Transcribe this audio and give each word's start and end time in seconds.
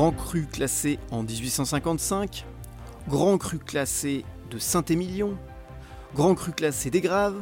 Grand 0.00 0.12
cru 0.12 0.46
classé 0.46 0.98
en 1.10 1.22
1855, 1.22 2.46
Grand 3.06 3.36
cru 3.36 3.58
classé 3.58 4.24
de 4.50 4.56
Saint-Émilion, 4.56 5.36
Grand 6.14 6.34
cru 6.34 6.52
classé 6.52 6.88
des 6.88 7.02
Graves, 7.02 7.38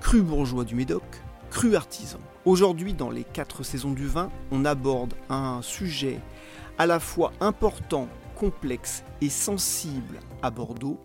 Cru 0.00 0.22
bourgeois 0.22 0.64
du 0.64 0.74
Médoc, 0.74 1.02
Cru 1.50 1.76
artisan. 1.76 2.16
Aujourd'hui, 2.46 2.94
dans 2.94 3.10
les 3.10 3.22
quatre 3.22 3.64
saisons 3.64 3.92
du 3.92 4.06
vin, 4.06 4.30
on 4.50 4.64
aborde 4.64 5.12
un 5.28 5.60
sujet 5.60 6.20
à 6.78 6.86
la 6.86 7.00
fois 7.00 7.32
important, 7.38 8.08
complexe 8.34 9.04
et 9.20 9.28
sensible 9.28 10.20
à 10.40 10.50
Bordeaux, 10.50 10.98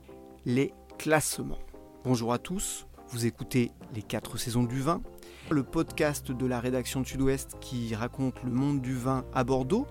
les 0.45 0.73
classements. 0.97 1.59
Bonjour 2.05 2.31
à 2.31 2.37
tous, 2.37 2.87
vous 3.09 3.25
écoutez 3.25 3.73
les 3.93 4.01
quatre 4.01 4.37
saisons 4.37 4.63
du 4.63 4.79
vin, 4.79 5.01
le 5.49 5.63
podcast 5.63 6.31
de 6.31 6.45
la 6.45 6.59
rédaction 6.59 7.01
de 7.01 7.05
Sud-Ouest 7.05 7.57
qui 7.61 7.93
raconte 7.93 8.41
le 8.43 8.49
monde 8.49 8.81
du 8.81 8.95
vin 8.95 9.25
à 9.33 9.43
Bordeaux, 9.43 9.85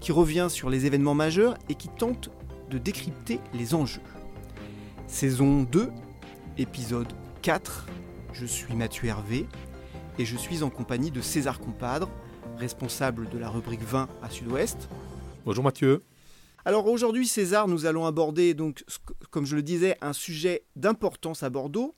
qui 0.00 0.12
revient 0.12 0.46
sur 0.48 0.70
les 0.70 0.86
événements 0.86 1.14
majeurs 1.14 1.56
et 1.68 1.74
qui 1.74 1.88
tente 1.88 2.30
de 2.70 2.78
décrypter 2.78 3.38
les 3.52 3.74
enjeux. 3.74 4.00
Saison 5.06 5.64
2, 5.64 5.90
épisode 6.56 7.12
4, 7.42 7.86
je 8.32 8.46
suis 8.46 8.74
Mathieu 8.74 9.08
Hervé 9.08 9.46
et 10.18 10.24
je 10.24 10.36
suis 10.36 10.62
en 10.62 10.70
compagnie 10.70 11.10
de 11.10 11.20
César 11.20 11.60
Compadre, 11.60 12.08
responsable 12.56 13.28
de 13.28 13.38
la 13.38 13.50
rubrique 13.50 13.82
vin 13.82 14.08
à 14.22 14.30
Sud-Ouest. 14.30 14.88
Bonjour 15.44 15.64
Mathieu. 15.64 16.02
Alors 16.64 16.86
aujourd'hui 16.86 17.26
César, 17.26 17.68
nous 17.68 17.84
allons 17.84 18.06
aborder 18.06 18.54
donc 18.54 18.84
comme 19.30 19.44
je 19.44 19.54
le 19.54 19.62
disais 19.62 19.98
un 20.00 20.14
sujet 20.14 20.64
d'importance 20.76 21.42
à 21.42 21.50
Bordeaux 21.50 21.94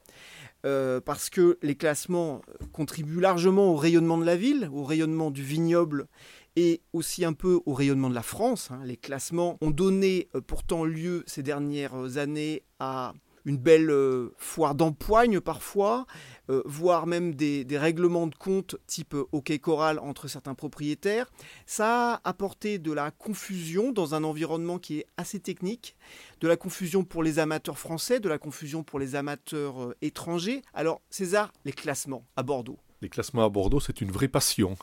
euh, 0.66 1.00
parce 1.00 1.30
que 1.30 1.58
les 1.62 1.76
classements 1.76 2.42
contribuent 2.72 3.20
largement 3.20 3.72
au 3.72 3.76
rayonnement 3.76 4.18
de 4.18 4.24
la 4.24 4.36
ville, 4.36 4.68
au 4.72 4.82
rayonnement 4.82 5.30
du 5.30 5.42
vignoble 5.42 6.08
et 6.56 6.80
aussi 6.92 7.24
un 7.24 7.34
peu 7.34 7.60
au 7.66 7.72
rayonnement 7.72 8.10
de 8.10 8.14
la 8.14 8.22
France. 8.22 8.70
Hein. 8.72 8.80
Les 8.84 8.96
classements 8.96 9.58
ont 9.60 9.70
donné 9.70 10.28
euh, 10.34 10.40
pourtant 10.40 10.84
lieu 10.84 11.22
ces 11.26 11.44
dernières 11.44 12.16
années 12.16 12.64
à 12.80 13.12
une 13.46 13.56
belle 13.56 13.90
euh, 13.90 14.34
foire 14.36 14.74
d'empoigne 14.74 15.40
parfois, 15.40 16.06
euh, 16.50 16.62
voire 16.66 17.06
même 17.06 17.34
des, 17.34 17.64
règlements 17.78 18.26
de 18.26 18.34
compte 18.34 18.76
type 18.86 19.14
hockey 19.32 19.58
choral 19.58 19.98
entre 20.00 20.28
certains 20.28 20.54
propriétaires. 20.54 21.30
Ça 21.64 22.14
a 22.14 22.20
apporté 22.28 22.78
de 22.78 22.92
la 22.92 23.12
confusion 23.12 23.92
dans 23.92 24.14
un 24.14 24.24
environnement 24.24 24.78
qui 24.78 24.98
est 24.98 25.06
assez 25.16 25.38
technique, 25.40 25.96
de 26.40 26.48
la 26.48 26.56
confusion 26.56 27.04
pour 27.04 27.22
les 27.22 27.38
amateurs 27.38 27.78
français, 27.78 28.18
de 28.18 28.28
la 28.28 28.38
confusion 28.38 28.82
pour 28.82 28.98
les 28.98 29.14
amateurs 29.14 29.82
euh, 29.82 29.96
étrangers. 30.02 30.62
Alors 30.74 31.00
César, 31.08 31.52
les 31.64 31.72
classements 31.72 32.26
à 32.34 32.42
Bordeaux. 32.42 32.78
Les 33.00 33.08
classements 33.08 33.44
à 33.44 33.48
Bordeaux, 33.48 33.80
c'est 33.80 34.00
une 34.00 34.10
vraie 34.10 34.28
passion. 34.28 34.76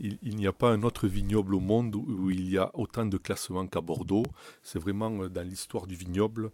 Il, 0.00 0.36
n'y 0.36 0.48
a 0.48 0.52
pas 0.52 0.70
un 0.70 0.82
autre 0.82 1.06
vignoble 1.06 1.54
au 1.54 1.60
monde 1.60 1.94
où 1.94 2.28
il 2.28 2.50
y 2.50 2.58
a 2.58 2.68
autant 2.74 3.06
de 3.06 3.16
classements 3.16 3.68
qu'à 3.68 3.80
Bordeaux. 3.80 4.24
C'est 4.60 4.80
vraiment 4.80 5.28
dans 5.28 5.46
l'histoire 5.46 5.86
du 5.86 5.94
vignoble 5.94 6.50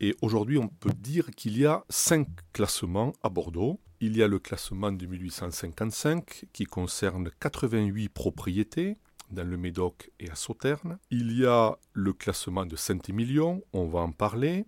et 0.00 0.14
aujourd'hui, 0.22 0.58
on 0.58 0.68
peut 0.68 0.92
dire 0.92 1.30
qu'il 1.30 1.56
y 1.56 1.66
a 1.66 1.84
cinq 1.88 2.28
classements 2.52 3.12
à 3.22 3.28
Bordeaux. 3.28 3.80
Il 4.00 4.16
y 4.16 4.22
a 4.22 4.28
le 4.28 4.38
classement 4.38 4.92
de 4.92 5.06
1855 5.06 6.46
qui 6.52 6.64
concerne 6.64 7.30
88 7.40 8.08
propriétés 8.08 8.96
dans 9.30 9.48
le 9.48 9.56
Médoc 9.56 10.10
et 10.20 10.30
à 10.30 10.34
Sauternes. 10.34 10.98
Il 11.10 11.36
y 11.36 11.46
a 11.46 11.78
le 11.92 12.12
classement 12.12 12.66
de 12.66 12.76
Saint-Émilion, 12.76 13.62
on 13.72 13.86
va 13.86 14.00
en 14.00 14.12
parler. 14.12 14.66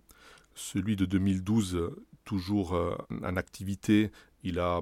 Celui 0.55 0.95
de 0.95 1.05
2012, 1.05 1.91
toujours 2.23 2.73
euh, 2.73 2.95
en 3.23 3.35
activité, 3.35 4.11
il 4.43 4.59
a 4.59 4.81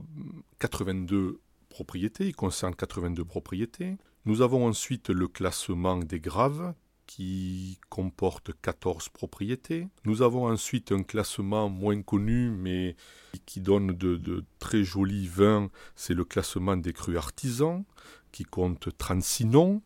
82 0.59 1.39
propriétés, 1.69 2.27
il 2.27 2.35
concerne 2.35 2.75
82 2.75 3.25
propriétés. 3.25 3.97
Nous 4.25 4.41
avons 4.41 4.67
ensuite 4.67 5.09
le 5.09 5.27
classement 5.27 5.97
des 5.97 6.19
Graves 6.19 6.73
qui 7.15 7.79
comporte 7.87 8.51
14 8.61 9.07
propriétés. 9.07 9.87
Nous 10.03 10.21
avons 10.21 10.49
ensuite 10.49 10.91
un 10.91 11.01
classement 11.01 11.69
moins 11.69 12.01
connu 12.01 12.49
mais 12.49 12.97
qui 13.45 13.61
donne 13.61 13.93
de, 13.93 14.43
très 14.59 14.83
jolis 14.83 15.25
vins, 15.25 15.69
c'est 15.95 16.13
le 16.13 16.25
classement 16.25 16.75
des 16.75 16.91
crus 16.91 17.15
artisans 17.15 17.85
qui 18.33 18.43
compte 18.43 18.89
36 18.97 19.45
noms. 19.45 19.81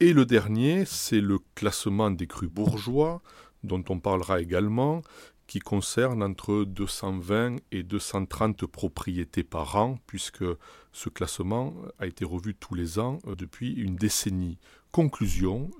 Et 0.00 0.14
le 0.14 0.24
dernier, 0.24 0.86
c'est 0.86 1.20
le 1.20 1.38
classement 1.54 2.10
des 2.10 2.26
crus 2.26 2.48
bourgeois 2.48 3.20
dont 3.62 3.84
on 3.90 4.00
parlera 4.00 4.40
également, 4.40 5.02
qui 5.46 5.58
concerne 5.58 6.22
entre 6.22 6.64
220 6.64 7.56
et 7.72 7.82
230 7.82 8.64
propriétés 8.64 9.44
par 9.44 9.76
an, 9.76 9.98
puisque 10.06 10.46
ce 10.92 11.10
classement 11.10 11.74
a 11.98 12.06
été 12.06 12.24
revu 12.24 12.54
tous 12.54 12.74
les 12.74 12.98
ans 12.98 13.18
depuis 13.36 13.74
une 13.74 13.96
décennie. 13.96 14.56
Conclusion, 14.92 15.70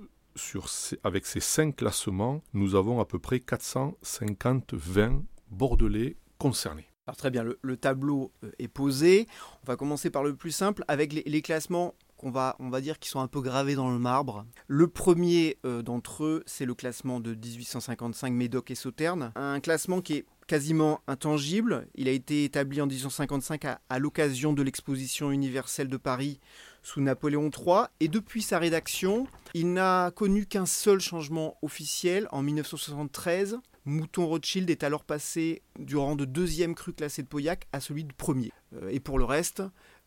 avec 1.03 1.25
ces 1.25 1.39
cinq 1.39 1.77
classements, 1.77 2.41
nous 2.53 2.75
avons 2.75 2.99
à 2.99 3.05
peu 3.05 3.19
près 3.19 3.39
450 3.39 4.73
vins 4.73 5.23
bordelais 5.49 6.17
concernés. 6.37 6.87
Très 7.17 7.29
bien, 7.29 7.43
le, 7.43 7.77
tableau 7.77 8.31
euh, 8.43 8.51
est 8.59 8.67
posé. 8.67 9.27
On 9.63 9.67
va 9.67 9.75
commencer 9.75 10.09
par 10.09 10.23
le 10.23 10.35
plus 10.35 10.51
simple 10.51 10.83
avec 10.87 11.11
les, 11.13 11.41
classements 11.41 11.95
qu'on 12.15 12.31
va, 12.31 12.55
on 12.59 12.69
va 12.69 12.79
dire 12.79 12.99
qui 12.99 13.09
sont 13.09 13.19
un 13.19 13.27
peu 13.27 13.41
gravés 13.41 13.75
dans 13.75 13.89
le 13.91 13.99
marbre. 13.99 14.45
Le 14.67 14.87
premier 14.87 15.57
euh, 15.65 15.81
d'entre 15.81 16.23
eux, 16.23 16.43
c'est 16.45 16.65
le 16.65 16.73
classement 16.73 17.19
de 17.19 17.33
1855 17.33 18.31
Médoc 18.31 18.71
et 18.71 18.75
Sauternes. 18.75 19.31
Un 19.35 19.59
classement 19.59 20.01
qui 20.01 20.13
est 20.13 20.25
quasiment 20.47 21.01
intangible. 21.07 21.87
Il 21.95 22.07
a 22.07 22.11
été 22.11 22.43
établi 22.45 22.81
en 22.81 22.87
1855 22.87 23.65
à 23.89 23.99
l'occasion 23.99 24.53
de 24.53 24.61
l'exposition 24.61 25.31
universelle 25.31 25.87
de 25.87 25.97
Paris 25.97 26.39
sous 26.83 27.01
Napoléon 27.01 27.49
III, 27.49 27.85
et 27.99 28.07
depuis 28.07 28.41
sa 28.41 28.59
rédaction, 28.59 29.27
il 29.53 29.73
n'a 29.73 30.11
connu 30.11 30.45
qu'un 30.45 30.65
seul 30.65 30.99
changement 30.99 31.57
officiel 31.61 32.27
en 32.31 32.41
1973. 32.41 33.59
Mouton 33.85 34.27
Rothschild 34.27 34.69
est 34.69 34.83
alors 34.83 35.03
passé 35.03 35.63
du 35.79 35.95
rang 35.95 36.15
de 36.15 36.25
deuxième 36.25 36.75
cru 36.75 36.93
classé 36.93 37.23
de 37.23 37.27
Pauillac 37.27 37.67
à 37.71 37.79
celui 37.79 38.03
de 38.03 38.13
premier. 38.13 38.51
Euh, 38.73 38.89
et 38.89 38.99
pour 38.99 39.17
le 39.17 39.25
reste, 39.25 39.63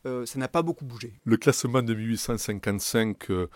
euh, 0.07 0.27
ça 0.27 0.39
n'a 0.39 0.49
pas 0.49 0.63
beaucoup 0.63 0.85
bougé. 0.85 1.15
Le 1.25 1.37
classement 1.37 1.83
de 1.83 1.95
1855 1.95 3.31
euh, 3.31 3.49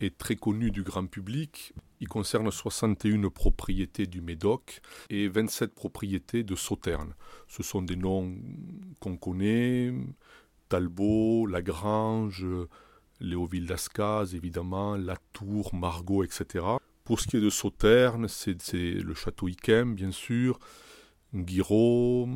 est 0.00 0.16
très 0.16 0.36
connu 0.36 0.70
du 0.70 0.82
grand 0.82 1.06
public. 1.06 1.74
Il 2.00 2.08
concerne 2.08 2.50
61 2.50 3.28
propriétés 3.28 4.06
du 4.06 4.20
Médoc 4.20 4.80
et 5.10 5.28
27 5.28 5.74
propriétés 5.74 6.44
de 6.44 6.54
Sauternes. 6.54 7.14
Ce 7.48 7.62
sont 7.62 7.82
des 7.82 7.96
noms 7.96 8.34
qu'on 9.00 9.16
connaît, 9.16 9.92
Talbot, 10.68 11.46
Lagrange, 11.46 12.46
Léoville 13.20 13.66
d'Ascaz, 13.66 14.34
évidemment, 14.34 14.96
Latour, 14.96 15.74
Margot, 15.74 16.24
etc. 16.24 16.64
Pour 17.04 17.20
ce 17.20 17.26
qui 17.26 17.38
est 17.38 17.40
de 17.40 17.50
Sauternes, 17.50 18.28
c'est 18.28 18.56
le 18.70 19.14
château 19.14 19.48
Yquem, 19.48 19.94
bien 19.94 20.10
sûr, 20.12 20.58
Guiraud, 21.34 22.28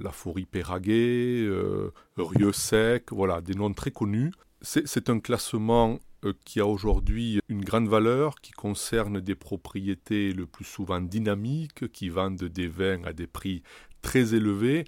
La 0.00 0.12
Forie 0.12 0.46
Péraguet, 0.46 1.42
euh, 1.42 1.92
Rieux-Sec, 2.16 3.12
voilà, 3.12 3.40
des 3.40 3.54
noms 3.54 3.72
très 3.72 3.90
connus. 3.90 4.32
C'est 4.62 5.08
un 5.08 5.20
classement 5.20 5.98
euh, 6.24 6.34
qui 6.44 6.60
a 6.60 6.66
aujourd'hui 6.66 7.40
une 7.48 7.64
grande 7.64 7.88
valeur, 7.88 8.34
qui 8.36 8.52
concerne 8.52 9.20
des 9.20 9.34
propriétés 9.34 10.32
le 10.32 10.46
plus 10.46 10.64
souvent 10.64 11.00
dynamiques, 11.00 11.90
qui 11.92 12.08
vendent 12.08 12.44
des 12.44 12.68
vins 12.68 13.02
à 13.04 13.12
des 13.12 13.26
prix 13.26 13.62
très 14.02 14.34
élevés, 14.34 14.84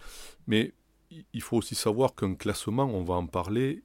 mais 0.46 0.72
il 1.32 1.42
faut 1.42 1.56
aussi 1.56 1.74
savoir 1.74 2.14
qu'un 2.14 2.34
classement, 2.34 2.84
on 2.84 3.04
va 3.04 3.14
en 3.14 3.26
parler, 3.26 3.82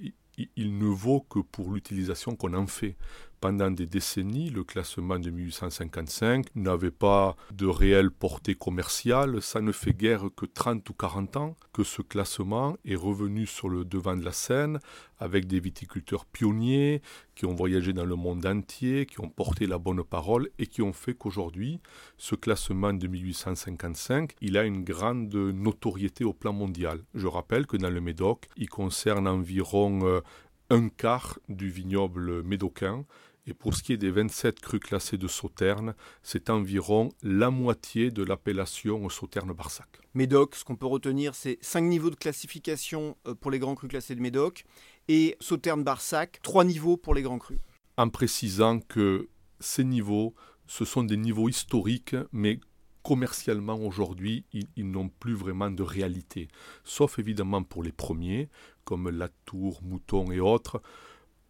il 0.55 0.77
ne 0.77 0.85
vaut 0.85 1.21
que 1.21 1.39
pour 1.39 1.71
l'utilisation 1.71 2.35
qu'on 2.35 2.53
en 2.53 2.67
fait. 2.67 2.95
Pendant 3.39 3.69
des 3.69 3.85
décennies, 3.85 4.49
le 4.49 4.63
classement 4.63 5.19
de 5.19 5.29
1855 5.29 6.47
n'avait 6.55 6.91
pas 6.91 7.35
de 7.51 7.67
réelle 7.67 8.09
portée 8.09 8.55
commerciale. 8.55 9.41
Ça 9.43 9.61
ne 9.61 9.71
fait 9.71 9.93
guère 9.93 10.25
que 10.35 10.47
30 10.47 10.89
ou 10.89 10.93
40 10.93 11.37
ans 11.37 11.55
que 11.71 11.83
ce 11.83 12.01
classement 12.01 12.77
est 12.83 12.95
revenu 12.95 13.45
sur 13.45 13.69
le 13.69 13.85
devant 13.85 14.17
de 14.17 14.25
la 14.25 14.31
scène 14.31 14.79
avec 15.19 15.47
des 15.47 15.59
viticulteurs 15.59 16.25
pionniers 16.25 17.01
qui 17.35 17.45
ont 17.45 17.53
voyagé 17.53 17.93
dans 17.93 18.05
le 18.05 18.15
monde 18.15 18.45
entier, 18.45 19.05
qui 19.05 19.19
ont 19.19 19.29
porté 19.29 19.67
la 19.67 19.77
bonne 19.77 20.03
parole 20.03 20.49
et 20.57 20.65
qui 20.65 20.81
ont 20.81 20.93
fait 20.93 21.13
qu'aujourd'hui, 21.13 21.79
ce 22.17 22.35
classement 22.35 22.93
de 22.93 23.07
1855, 23.07 24.33
il 24.41 24.57
a 24.57 24.63
une 24.63 24.83
grande 24.83 25.33
notoriété 25.33 26.23
au 26.23 26.33
plan 26.33 26.53
mondial. 26.53 27.03
Je 27.13 27.27
rappelle 27.27 27.67
que 27.67 27.77
dans 27.77 27.89
le 27.89 28.01
Médoc, 28.01 28.47
il 28.57 28.69
concerne 28.69 29.27
environ 29.27 29.99
euh, 30.03 30.21
un 30.69 30.89
quart 30.89 31.39
du 31.49 31.69
vignoble 31.69 32.43
médocain. 32.43 33.05
Et 33.49 33.53
pour 33.53 33.73
ce 33.75 33.81
qui 33.81 33.93
est 33.93 33.97
des 33.97 34.11
27 34.11 34.59
crus 34.59 34.81
classés 34.81 35.17
de 35.17 35.27
Sauternes, 35.27 35.95
c'est 36.21 36.49
environ 36.49 37.09
la 37.23 37.49
moitié 37.49 38.11
de 38.11 38.21
l'appellation 38.21 39.07
Sauternes-Barsac. 39.07 39.87
Médoc, 40.13 40.55
ce 40.55 40.65
qu'on 40.65 40.75
peut 40.75 40.85
retenir, 40.85 41.33
c'est 41.33 41.57
5 41.61 41.81
niveaux 41.81 42.09
de 42.09 42.15
classification 42.15 43.15
euh, 43.25 43.35
pour 43.35 43.49
les 43.49 43.59
grands 43.59 43.75
crus 43.75 43.89
classés 43.89 44.15
de 44.15 44.21
Médoc 44.21 44.65
et 45.07 45.37
Sauternes-Barsac, 45.39 46.41
3 46.41 46.65
niveaux 46.65 46.97
pour 46.97 47.13
les 47.13 47.21
grands 47.21 47.39
crus. 47.39 47.59
En 47.95 48.09
précisant 48.09 48.79
que 48.81 49.29
ces 49.61 49.85
niveaux, 49.85 50.35
ce 50.67 50.83
sont 50.83 51.03
des 51.03 51.17
niveaux 51.17 51.47
historiques, 51.47 52.17
mais 52.33 52.59
commercialement 53.07 53.79
aujourd'hui, 53.79 54.43
ils, 54.51 54.91
n'ont 54.91 55.07
plus 55.07 55.33
vraiment 55.33 55.71
de 55.71 55.81
réalité. 55.81 56.49
Sauf 56.83 57.19
évidemment 57.19 57.63
pour 57.63 57.81
les 57.81 57.93
premiers, 57.93 58.49
comme 58.83 59.09
Latour, 59.09 59.81
Mouton 59.81 60.29
et 60.29 60.41
autres. 60.41 60.81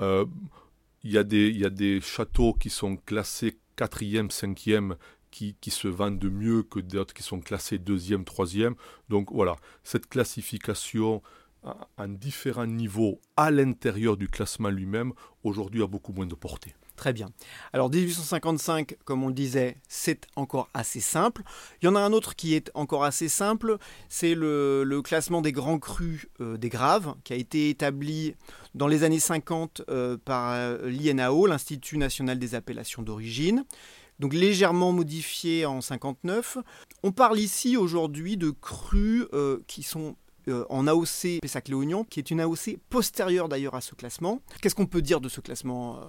Euh, 0.04 0.28
Il 1.04 1.12
y, 1.12 1.18
a 1.18 1.24
des, 1.24 2.00
châteaux 2.00 2.54
qui 2.54 2.70
sont 2.70 2.96
classés 2.96 3.58
4e, 3.76 4.30
5e, 4.30 4.98
qui, 5.32 5.56
qui, 5.60 5.72
se 5.72 5.88
vendent 5.88 6.32
mieux 6.32 6.62
que 6.62 6.80
d'autres 6.80 7.16
qui 7.16 7.24
sont 7.24 7.40
classés 7.40 7.80
2e, 7.80 8.24
3e. 8.24 8.76
Donc 9.10 9.32
voilà, 9.32 9.56
cette 9.84 10.08
classification 10.08 11.24
à 11.98 12.08
différents 12.08 12.68
niveaux 12.68 13.20
à 13.36 13.50
l'intérieur 13.50 14.16
du 14.16 14.28
classement 14.28 14.70
lui-même, 14.70 15.12
aujourd'hui 15.44 15.82
a 15.82 15.88
beaucoup 15.88 16.14
moins 16.14 16.28
de 16.28 16.36
portée. 16.36 16.76
Très 16.98 17.14
bien. 17.14 17.30
Alors 17.74 17.92
1855, 17.92 18.98
comme 19.06 19.24
on 19.24 19.28
le 19.28 19.34
disait, 19.34 19.78
c'est 19.88 20.26
encore 20.36 20.68
assez 20.74 21.00
simple. 21.00 21.44
Il 21.80 21.86
y 21.86 21.88
en 21.88 21.96
a 21.96 22.00
un 22.00 22.12
autre 22.12 22.36
qui 22.36 22.56
est 22.56 22.72
encore 22.74 23.04
assez 23.04 23.30
simple, 23.30 23.78
c'est 24.10 24.34
le, 24.34 25.02
classement 25.04 25.42
des 25.42 25.52
grands 25.52 25.78
crus 25.78 26.28
euh, 26.42 26.58
des 26.58 26.70
graves, 26.70 27.14
qui 27.24 27.34
a 27.34 27.36
été 27.36 27.70
établi 27.70 28.34
dans 28.74 28.88
les 28.88 29.04
années 29.04 29.20
50 29.20 29.84
euh, 29.90 30.18
par 30.18 30.54
euh, 30.54 30.90
l'INAO, 30.90 31.46
l'Institut 31.46 32.00
national 32.00 32.40
des 32.40 32.56
appellations 32.56 33.04
d'origine. 33.04 33.64
Donc 34.18 34.34
légèrement 34.34 34.92
modifié 34.92 35.68
en 35.68 35.82
59. 35.82 36.58
On 37.04 37.12
parle 37.12 37.38
ici 37.38 37.78
aujourd'hui 37.78 38.38
de 38.38 38.50
crus 38.50 39.28
qui 39.68 39.84
sont 39.84 40.16
en 40.70 40.88
AOC 40.88 41.42
Pessac-Léognan, 41.44 42.04
qui 42.06 42.20
est 42.20 42.32
une 42.32 42.40
AOC 42.40 42.80
postérieure 42.90 43.50
d'ailleurs 43.50 43.76
à 43.76 43.82
ce 43.82 43.94
classement. 43.94 44.42
Qu'est-ce 44.60 44.74
qu'on 44.74 44.88
peut 44.88 45.04
dire 45.04 45.22
de 45.22 45.30
ce 45.30 45.40
classement 45.40 46.00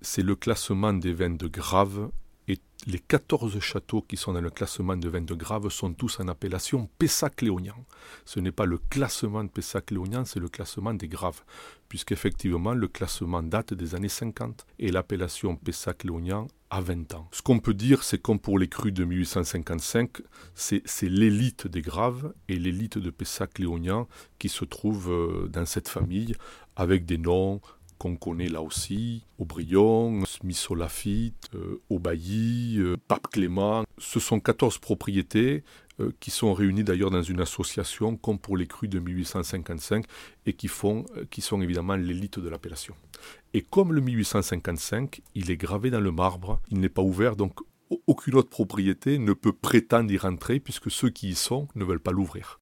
c'est 0.00 0.22
le 0.22 0.36
classement 0.36 0.92
des 0.92 1.12
vins 1.12 1.30
de 1.30 1.46
Grave. 1.48 2.10
Et 2.46 2.58
les 2.86 2.98
14 2.98 3.60
châteaux 3.60 4.00
qui 4.00 4.16
sont 4.16 4.32
dans 4.32 4.40
le 4.40 4.48
classement 4.50 4.96
de 4.96 5.08
vins 5.08 5.20
de 5.20 5.34
Grave 5.34 5.68
sont 5.68 5.92
tous 5.92 6.18
en 6.20 6.28
appellation 6.28 6.88
Pessac-Léognan. 6.98 7.84
Ce 8.24 8.40
n'est 8.40 8.52
pas 8.52 8.64
le 8.64 8.78
classement 8.78 9.44
de 9.44 9.50
Pessac-Léognan, 9.50 10.24
c'est 10.24 10.40
le 10.40 10.48
classement 10.48 10.94
des 10.94 11.08
Graves. 11.08 11.42
Puisqu'effectivement, 11.88 12.72
le 12.72 12.88
classement 12.88 13.42
date 13.42 13.74
des 13.74 13.94
années 13.94 14.08
50 14.08 14.66
et 14.78 14.90
l'appellation 14.90 15.56
Pessac-Léognan 15.56 16.48
a 16.70 16.80
20 16.80 17.14
ans. 17.14 17.28
Ce 17.32 17.42
qu'on 17.42 17.58
peut 17.60 17.74
dire, 17.74 18.02
c'est 18.02 18.20
comme 18.20 18.38
pour 18.38 18.58
les 18.58 18.68
crus 18.68 18.92
de 18.92 19.04
1855, 19.04 20.22
c'est 20.54 20.82
l'élite 21.02 21.66
des 21.66 21.82
Graves 21.82 22.32
et 22.48 22.56
l'élite 22.56 22.98
de 22.98 23.10
Pessac-Léognan 23.10 24.08
qui 24.38 24.48
se 24.48 24.64
trouve 24.64 25.10
euh, 25.10 25.48
dans 25.48 25.66
cette 25.66 25.88
famille 25.88 26.34
avec 26.76 27.04
des 27.04 27.18
noms 27.18 27.60
qu'on 27.98 28.16
connaît 28.16 28.48
là 28.48 28.62
aussi, 28.62 29.24
Aubryon, 29.38 30.24
Smith 30.24 30.68
Lafitte, 30.76 31.50
euh, 31.54 31.82
Aubailly, 31.90 32.78
euh, 32.78 32.96
Pape 33.08 33.28
Clément. 33.28 33.84
Ce 33.98 34.20
sont 34.20 34.40
14 34.40 34.78
propriétés 34.78 35.64
euh, 36.00 36.12
qui 36.20 36.30
sont 36.30 36.54
réunies 36.54 36.84
d'ailleurs 36.84 37.10
dans 37.10 37.22
une 37.22 37.40
association 37.40 38.16
comme 38.16 38.38
pour 38.38 38.56
les 38.56 38.66
crues 38.66 38.88
de 38.88 39.00
1855 39.00 40.04
et 40.46 40.52
qui, 40.52 40.68
font, 40.68 41.04
qui 41.30 41.40
sont 41.40 41.60
évidemment 41.60 41.96
l'élite 41.96 42.38
de 42.38 42.48
l'appellation. 42.48 42.94
Et 43.52 43.62
comme 43.62 43.92
le 43.92 44.00
1855, 44.00 45.20
il 45.34 45.50
est 45.50 45.56
gravé 45.56 45.90
dans 45.90 46.00
le 46.00 46.12
marbre, 46.12 46.60
il 46.70 46.80
n'est 46.80 46.88
pas 46.88 47.02
ouvert, 47.02 47.34
donc 47.34 47.58
aucune 48.06 48.34
autre 48.34 48.50
propriété 48.50 49.18
ne 49.18 49.32
peut 49.32 49.52
prétendre 49.52 50.10
y 50.12 50.18
rentrer 50.18 50.60
puisque 50.60 50.90
ceux 50.90 51.10
qui 51.10 51.30
y 51.30 51.34
sont 51.34 51.68
ne 51.74 51.84
veulent 51.84 52.00
pas 52.00 52.12
l'ouvrir. 52.12 52.60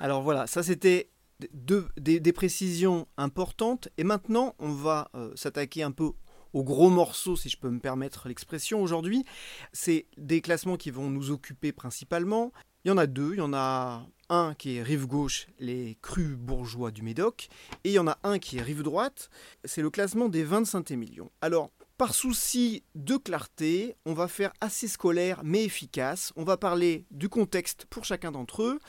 Alors 0.00 0.22
voilà, 0.22 0.46
ça 0.46 0.62
c'était 0.62 1.10
des, 1.52 2.32
précisions 2.32 3.06
importantes. 3.16 3.88
Et 3.98 4.04
maintenant, 4.04 4.54
on 4.58 4.72
va 4.72 5.10
euh, 5.14 5.32
s'attaquer 5.36 5.82
un 5.82 5.92
peu 5.92 6.12
aux 6.52 6.64
gros 6.64 6.90
morceaux, 6.90 7.36
si 7.36 7.48
je 7.48 7.58
peux 7.58 7.70
me 7.70 7.80
permettre 7.80 8.28
l'expression 8.28 8.80
aujourd'hui. 8.80 9.24
C'est 9.72 10.06
des 10.16 10.40
classements 10.40 10.76
qui 10.76 10.90
vont 10.90 11.10
nous 11.10 11.30
occuper 11.30 11.72
principalement. 11.72 12.52
Il 12.84 12.88
y 12.88 12.92
en 12.92 12.98
a 12.98 13.06
deux. 13.06 13.32
Il 13.32 13.38
y 13.38 13.42
en 13.42 13.54
a 13.54 14.06
un 14.28 14.54
qui 14.54 14.76
est 14.76 14.82
rive 14.82 15.06
gauche, 15.06 15.46
les 15.58 15.98
crus 16.00 16.36
bourgeois 16.36 16.90
du 16.90 17.02
Médoc, 17.02 17.48
et 17.84 17.90
il 17.90 17.92
y 17.92 17.98
en 17.98 18.08
a 18.08 18.18
un 18.22 18.38
qui 18.38 18.56
est 18.56 18.62
rive 18.62 18.82
droite, 18.82 19.30
c'est 19.64 19.82
le 19.82 19.90
classement 19.90 20.28
des 20.28 20.44
25 20.44 20.64
Saint-Émilion. 20.78 21.30
Alors, 21.40 21.70
par 21.96 22.14
souci 22.14 22.82
de 22.94 23.16
clarté, 23.16 23.96
on 24.04 24.14
va 24.14 24.28
faire 24.28 24.52
assez 24.60 24.88
scolaire 24.88 25.42
mais 25.44 25.64
efficace. 25.64 26.32
On 26.36 26.44
va 26.44 26.56
parler 26.56 27.06
du 27.10 27.28
contexte 27.28 27.86
pour 27.86 28.04
chacun 28.04 28.32
d'entre 28.32 28.62
eux, 28.62 28.80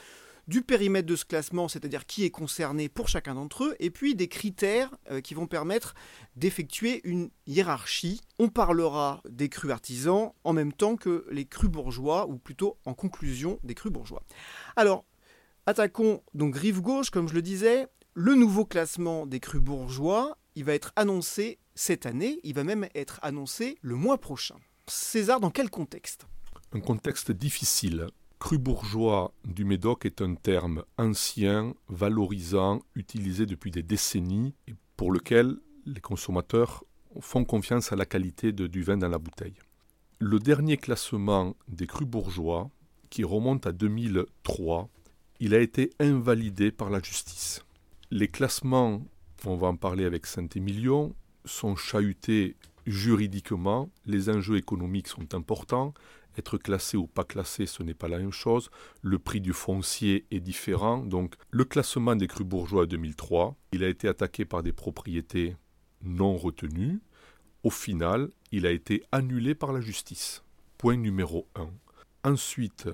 du 0.47 0.61
périmètre 0.61 1.07
de 1.07 1.15
ce 1.15 1.25
classement, 1.25 1.67
c'est-à-dire 1.67 2.05
qui 2.05 2.23
est 2.23 2.29
concerné 2.29 2.89
pour 2.89 3.07
chacun 3.07 3.35
d'entre 3.35 3.65
eux, 3.65 3.75
et 3.79 3.89
puis 3.89 4.15
des 4.15 4.27
critères 4.27 4.95
euh, 5.11 5.21
qui 5.21 5.33
vont 5.33 5.47
permettre 5.47 5.95
d'effectuer 6.35 7.01
une 7.03 7.29
hiérarchie. 7.47 8.21
On 8.39 8.49
parlera 8.49 9.21
des 9.29 9.49
crus 9.49 9.71
artisans 9.71 10.31
en 10.43 10.53
même 10.53 10.73
temps 10.73 10.95
que 10.95 11.25
les 11.31 11.45
crus 11.45 11.69
bourgeois, 11.69 12.27
ou 12.27 12.37
plutôt 12.37 12.77
en 12.85 12.93
conclusion 12.93 13.59
des 13.63 13.73
crus 13.73 13.91
bourgeois. 13.91 14.23
Alors, 14.75 15.05
attaquons 15.65 16.21
donc 16.33 16.55
rive 16.55 16.81
gauche, 16.81 17.09
comme 17.09 17.27
je 17.27 17.33
le 17.33 17.41
disais. 17.41 17.87
Le 18.13 18.35
nouveau 18.35 18.65
classement 18.65 19.25
des 19.25 19.39
crus 19.39 19.61
bourgeois, 19.61 20.37
il 20.55 20.63
va 20.63 20.73
être 20.73 20.93
annoncé 20.95 21.59
cette 21.73 22.05
année, 22.05 22.39
il 22.43 22.53
va 22.53 22.63
même 22.63 22.87
être 22.95 23.19
annoncé 23.21 23.77
le 23.81 23.95
mois 23.95 24.17
prochain. 24.17 24.55
César, 24.87 25.39
dans 25.39 25.49
quel 25.49 25.69
contexte? 25.69 26.25
Un 26.71 26.79
contexte 26.79 27.31
difficile 27.31 28.07
Cru 28.39 28.57
bourgeois 28.57 29.33
du 29.45 29.65
Médoc 29.65 30.05
est 30.05 30.21
un 30.21 30.35
terme 30.35 30.83
ancien, 30.97 31.73
valorisant, 31.87 32.81
utilisé 32.95 33.45
depuis 33.45 33.71
des 33.71 33.81
décennies 33.81 34.53
et 34.67 34.73
pour 34.97 35.11
lequel 35.11 35.57
les 35.85 36.01
consommateurs 36.01 36.83
font 37.19 37.45
confiance 37.45 37.91
à 37.91 37.95
la 37.95 38.05
qualité 38.05 38.51
du 38.51 38.83
vin 38.83 38.97
dans 38.97 39.07
la 39.07 39.19
bouteille. 39.19 39.55
Le 40.19 40.39
dernier 40.39 40.77
classement 40.77 41.55
des 41.67 41.87
crus 41.87 42.07
bourgeois, 42.07 42.69
qui 43.09 43.23
remonte 43.23 43.67
à 43.67 43.71
2003, 43.71 44.89
il 45.39 45.53
a 45.53 45.59
été 45.59 45.91
invalidé 45.99 46.71
par 46.71 46.89
la 46.89 47.01
justice. 47.01 47.63
Les 48.11 48.27
classements, 48.27 49.01
on 49.45 49.55
va 49.55 49.67
en 49.67 49.75
parler 49.75 50.05
avec 50.05 50.25
Saint-Émilion, 50.25 51.15
sont 51.45 51.75
chahutés 51.75 52.55
juridiquement, 52.85 53.89
les 54.05 54.29
enjeux 54.29 54.57
économiques 54.57 55.07
sont 55.07 55.33
importants, 55.33 55.93
être 56.37 56.57
classé 56.57 56.97
ou 56.97 57.07
pas 57.07 57.23
classé, 57.23 57.65
ce 57.65 57.83
n'est 57.83 57.93
pas 57.93 58.07
la 58.07 58.17
même 58.17 58.31
chose. 58.31 58.69
Le 59.01 59.19
prix 59.19 59.41
du 59.41 59.53
foncier 59.53 60.25
est 60.31 60.39
différent. 60.39 60.97
Donc, 60.97 61.35
le 61.51 61.65
classement 61.65 62.15
des 62.15 62.27
crus 62.27 62.45
bourgeois 62.45 62.85
2003, 62.85 63.55
il 63.71 63.83
a 63.83 63.89
été 63.89 64.07
attaqué 64.07 64.45
par 64.45 64.63
des 64.63 64.73
propriétés 64.73 65.55
non 66.03 66.37
retenues. 66.37 67.01
Au 67.63 67.69
final, 67.69 68.29
il 68.51 68.65
a 68.65 68.71
été 68.71 69.03
annulé 69.11 69.55
par 69.55 69.73
la 69.73 69.81
justice. 69.81 70.43
Point 70.77 70.97
numéro 70.97 71.47
1. 71.55 71.69
Ensuite, 72.23 72.89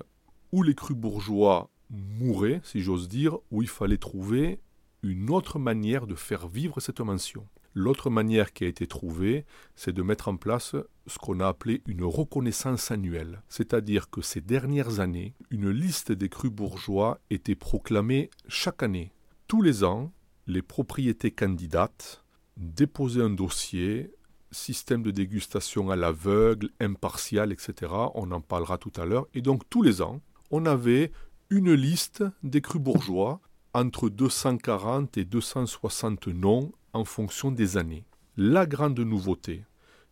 où 0.52 0.62
les 0.62 0.74
crus 0.74 0.96
bourgeois 0.96 1.70
mouraient, 1.90 2.60
si 2.64 2.80
j'ose 2.80 3.08
dire, 3.08 3.38
où 3.50 3.62
il 3.62 3.68
fallait 3.68 3.98
trouver 3.98 4.60
une 5.02 5.30
autre 5.30 5.58
manière 5.58 6.06
de 6.06 6.14
faire 6.14 6.48
vivre 6.48 6.80
cette 6.80 7.00
mention. 7.00 7.46
L'autre 7.74 8.10
manière 8.10 8.52
qui 8.52 8.64
a 8.64 8.68
été 8.68 8.86
trouvée, 8.86 9.46
c'est 9.76 9.92
de 9.92 10.02
mettre 10.02 10.28
en 10.28 10.36
place 10.36 10.76
ce 11.06 11.18
qu'on 11.18 11.40
a 11.40 11.48
appelé 11.48 11.82
une 11.86 12.04
reconnaissance 12.04 12.90
annuelle. 12.90 13.42
C'est-à-dire 13.48 14.10
que 14.10 14.20
ces 14.20 14.40
dernières 14.40 15.00
années, 15.00 15.34
une 15.50 15.70
liste 15.70 16.12
des 16.12 16.28
crus 16.28 16.50
bourgeois 16.50 17.18
était 17.30 17.54
proclamée 17.54 18.30
chaque 18.46 18.82
année. 18.82 19.12
Tous 19.48 19.62
les 19.62 19.84
ans, 19.84 20.12
les 20.46 20.62
propriétés 20.62 21.30
candidates 21.30 22.24
déposaient 22.58 23.22
un 23.22 23.30
dossier, 23.30 24.12
système 24.50 25.02
de 25.02 25.10
dégustation 25.10 25.90
à 25.90 25.96
l'aveugle, 25.96 26.68
impartial, 26.78 27.52
etc. 27.52 27.90
On 28.14 28.30
en 28.32 28.42
parlera 28.42 28.76
tout 28.76 28.92
à 28.96 29.06
l'heure. 29.06 29.26
Et 29.32 29.40
donc 29.40 29.62
tous 29.70 29.82
les 29.82 30.02
ans, 30.02 30.20
on 30.50 30.66
avait 30.66 31.10
une 31.48 31.72
liste 31.72 32.22
des 32.42 32.60
crus 32.60 32.82
bourgeois 32.82 33.40
entre 33.74 34.10
240 34.10 35.16
et 35.16 35.24
260 35.24 36.28
noms 36.28 36.72
en 36.92 37.04
fonction 37.04 37.50
des 37.50 37.76
années. 37.76 38.04
La 38.36 38.66
grande 38.66 39.00
nouveauté, 39.00 39.64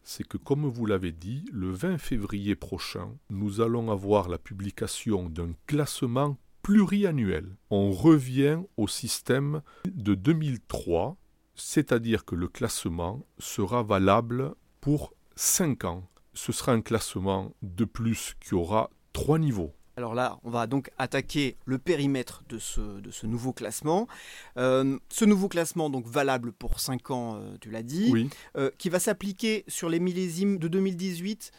c'est 0.02 0.26
que 0.26 0.37
comme 0.37 0.66
vous 0.66 0.87
l'avez 0.87 1.12
dit, 1.12 1.44
le 1.52 1.70
20 1.70 1.99
février 1.99 2.54
prochain, 2.54 3.16
nous 3.28 3.60
allons 3.60 3.90
avoir 3.90 4.28
la 4.28 4.38
publication 4.38 5.28
d'un 5.28 5.52
classement 5.66 6.37
pluriannuel. 6.62 7.56
On 7.70 7.90
revient 7.90 8.60
au 8.76 8.88
système 8.88 9.62
de 9.87 10.14
2003, 10.14 11.16
c'est-à-dire 11.54 12.25
que 12.25 12.34
le 12.34 12.49
classement 12.49 13.25
sera 13.38 13.82
valable 13.82 14.54
pour 14.80 15.14
5 15.37 15.84
ans. 15.84 16.08
Ce 16.34 16.52
sera 16.52 16.72
un 16.72 16.80
classement 16.80 17.54
de 17.62 17.84
plus 17.84 18.34
qui 18.40 18.54
aura 18.54 18.90
trois 19.12 19.38
niveaux. 19.38 19.75
Alors 20.00 20.14
là, 20.14 20.38
on 20.45 20.50
va 20.50 20.66
donc 20.66 20.90
attaquer 20.97 21.59
le 21.66 21.76
périmètre 21.76 22.42
de 22.49 22.59
ce, 22.59 22.80
de 22.80 23.11
ce 23.11 23.26
nouveau 23.26 23.52
classement. 23.52 24.09
Euh, 24.57 24.99
ce 25.11 25.26
nouveau 25.26 25.47
classement, 25.47 25.90
donc 25.90 26.07
valable 26.07 26.52
pour 26.52 26.80
5 26.80 27.11
ans, 27.11 27.37
euh, 27.37 27.59
tu 27.61 27.71
l'as 27.71 27.83
dit, 27.83 28.30
euh, 28.57 28.71
qui 28.78 28.88
va 28.88 28.99
s'appliquer 28.99 29.62
sur 29.69 29.90
les 29.90 30.00
millésimes 30.00 30.57
de 30.57 30.69
2018 30.69 31.52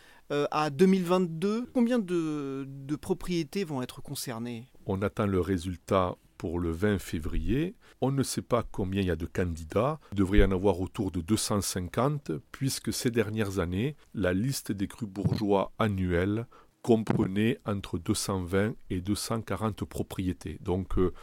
à 0.50 0.72
2022. 0.72 1.70
Combien 1.72 2.00
de, 2.00 2.66
de 2.68 2.96
propriétés 2.96 3.64
vont 3.64 3.84
être 3.84 4.02
concernées? 4.02 4.66
On 4.88 5.04
attend 5.04 5.28
le 5.28 5.40
résultat 5.40 6.16
pour 6.38 6.60
le 6.60 6.72
20 6.72 6.98
février. 6.98 7.76
On 8.00 8.12
ne 8.12 8.24
sait 8.24 8.42
pas 8.42 8.64
combien 8.64 9.02
il 9.02 9.08
y 9.08 9.12
a 9.12 9.16
de 9.16 9.28
candidats. 9.28 10.00
Il 10.14 10.18
devrait 10.18 10.40
y 10.40 10.44
en 10.44 10.52
avoir 10.52 10.82
autour 10.82 11.12
de 11.12 11.22
250, 11.22 12.32
puisque 12.52 12.92
ces 12.92 13.12
dernières 13.12 13.60
années, 13.60 13.96
la 14.16 14.34
liste 14.34 14.72
des 14.72 14.88
crus 14.88 15.08
bourgeois 15.08 15.72
annuels 15.78 16.48
comprenait 16.82 17.60
entre 17.66 17.98
220 17.98 18.76
et 18.90 19.02
240 19.02 19.86
propriétés. 19.86 20.58
Donc 20.62 20.98
euh, 20.98 21.14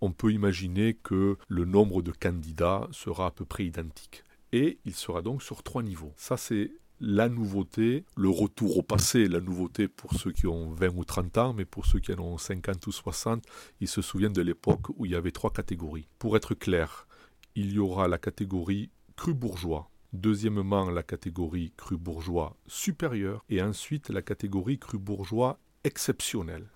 on 0.00 0.12
peut 0.12 0.32
imaginer 0.32 0.94
que 0.94 1.36
le 1.48 1.64
nombre 1.64 2.02
de 2.02 2.12
candidats 2.12 2.88
sera 2.92 3.26
à 3.26 3.30
peu 3.30 3.44
près 3.44 3.64
identique. 3.64 4.22
et 4.52 4.78
il 4.84 4.94
sera 4.94 5.20
donc 5.20 5.42
sur 5.42 5.62
trois 5.62 5.82
niveaux. 5.82 6.12
Ça, 6.16 6.36
c'est 6.36 6.70
la 7.00 7.28
nouveauté, 7.28 8.04
le 8.16 8.28
retour 8.28 8.78
au 8.78 8.82
passé, 8.82 9.28
la 9.28 9.40
nouveauté 9.40 9.88
pour 9.88 10.14
ceux 10.14 10.32
qui 10.32 10.46
ont 10.46 10.70
20 10.72 10.96
ou 10.96 11.04
30 11.04 11.38
ans, 11.38 11.52
mais 11.52 11.64
pour 11.64 11.86
ceux 11.86 12.00
qui 12.00 12.12
en 12.12 12.18
ont 12.18 12.38
50 12.38 12.86
ou 12.86 12.92
60, 12.92 13.44
ils 13.80 13.88
se 13.88 14.02
souviennent 14.02 14.32
de 14.32 14.42
l'époque 14.42 14.88
où 14.96 15.06
il 15.06 15.12
y 15.12 15.14
avait 15.14 15.30
trois 15.30 15.52
catégories. 15.52 16.08
Pour 16.18 16.36
être 16.36 16.54
clair, 16.54 17.06
il 17.54 17.72
y 17.72 17.78
aura 17.78 18.08
la 18.08 18.18
catégorie 18.18 18.90
cru 19.16 19.34
bourgeois, 19.34 19.90
deuxièmement 20.12 20.90
la 20.90 21.02
catégorie 21.02 21.72
cru 21.76 21.96
bourgeois 21.96 22.56
supérieur, 22.66 23.44
et 23.48 23.62
ensuite 23.62 24.08
la 24.10 24.22
catégorie 24.22 24.78
cru 24.78 24.98
bourgeois 24.98 25.58
exceptionnel. 25.84 26.68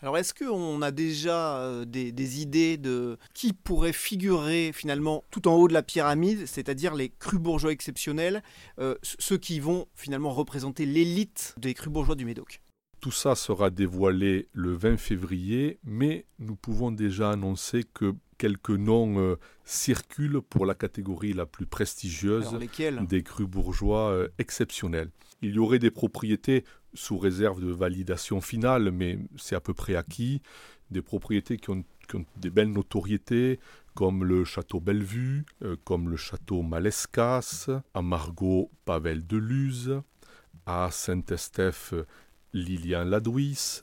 Alors 0.00 0.16
est-ce 0.16 0.32
qu'on 0.32 0.80
a 0.80 0.92
déjà 0.92 1.58
euh, 1.58 1.84
des, 1.84 2.40
idées 2.40 2.76
de 2.76 3.18
qui 3.34 3.52
pourrait 3.52 3.92
figurer 3.92 4.70
finalement 4.72 5.24
tout 5.32 5.48
en 5.48 5.56
haut 5.56 5.66
de 5.66 5.72
la 5.72 5.82
pyramide, 5.82 6.46
c'est-à-dire 6.46 6.94
les 6.94 7.08
crus 7.08 7.40
bourgeois 7.40 7.72
exceptionnels, 7.72 8.42
euh, 8.78 8.94
ceux 9.02 9.38
qui 9.38 9.58
vont 9.58 9.88
finalement 9.96 10.32
représenter 10.32 10.86
l'élite 10.86 11.54
des 11.58 11.74
crus 11.74 11.92
bourgeois 11.92 12.14
du 12.14 12.24
Médoc? 12.24 12.60
Tout 13.00 13.10
ça 13.10 13.34
sera 13.34 13.70
dévoilé 13.70 14.48
le 14.52 14.72
20 14.72 14.96
février, 14.96 15.78
mais 15.84 16.26
nous 16.38 16.56
pouvons 16.56 16.90
déjà 16.90 17.30
annoncer 17.30 17.84
que 17.84 18.14
quelques 18.38 18.70
noms 18.70 19.18
euh, 19.18 19.36
circulent 19.64 20.40
pour 20.40 20.66
la 20.66 20.74
catégorie 20.74 21.32
la 21.32 21.46
plus 21.46 21.66
prestigieuse 21.66 22.56
des 23.02 23.22
crus 23.22 23.46
bourgeois 23.46 24.26
exceptionnels. 24.38 25.10
Il 25.42 25.54
y 25.54 25.58
aurait 25.58 25.78
des 25.78 25.90
propriétés 25.90 26.64
sous 26.94 27.18
réserve 27.18 27.60
de 27.60 27.70
validation 27.70 28.40
finale, 28.40 28.90
mais 28.90 29.18
c'est 29.36 29.54
à 29.54 29.60
peu 29.60 29.74
près 29.74 29.94
acquis, 29.94 30.42
des 30.90 31.02
propriétés 31.02 31.56
qui 31.56 31.70
ont, 31.70 31.84
des 32.36 32.50
belles 32.50 32.72
notoriétés, 32.72 33.60
comme 33.94 34.24
le 34.24 34.44
château 34.44 34.80
Bellevue, 34.80 35.44
euh, 35.62 35.76
comme 35.84 36.08
le 36.08 36.16
château 36.16 36.62
Malescas, 36.62 37.68
à 37.92 38.02
Margot 38.02 38.70
Pavel 38.84 39.26
de 39.26 39.36
Luz, 39.36 40.00
à 40.64 40.88
Saint-Estèphe 40.90 41.94
Lilian 42.52 43.04
Ladouis, 43.04 43.82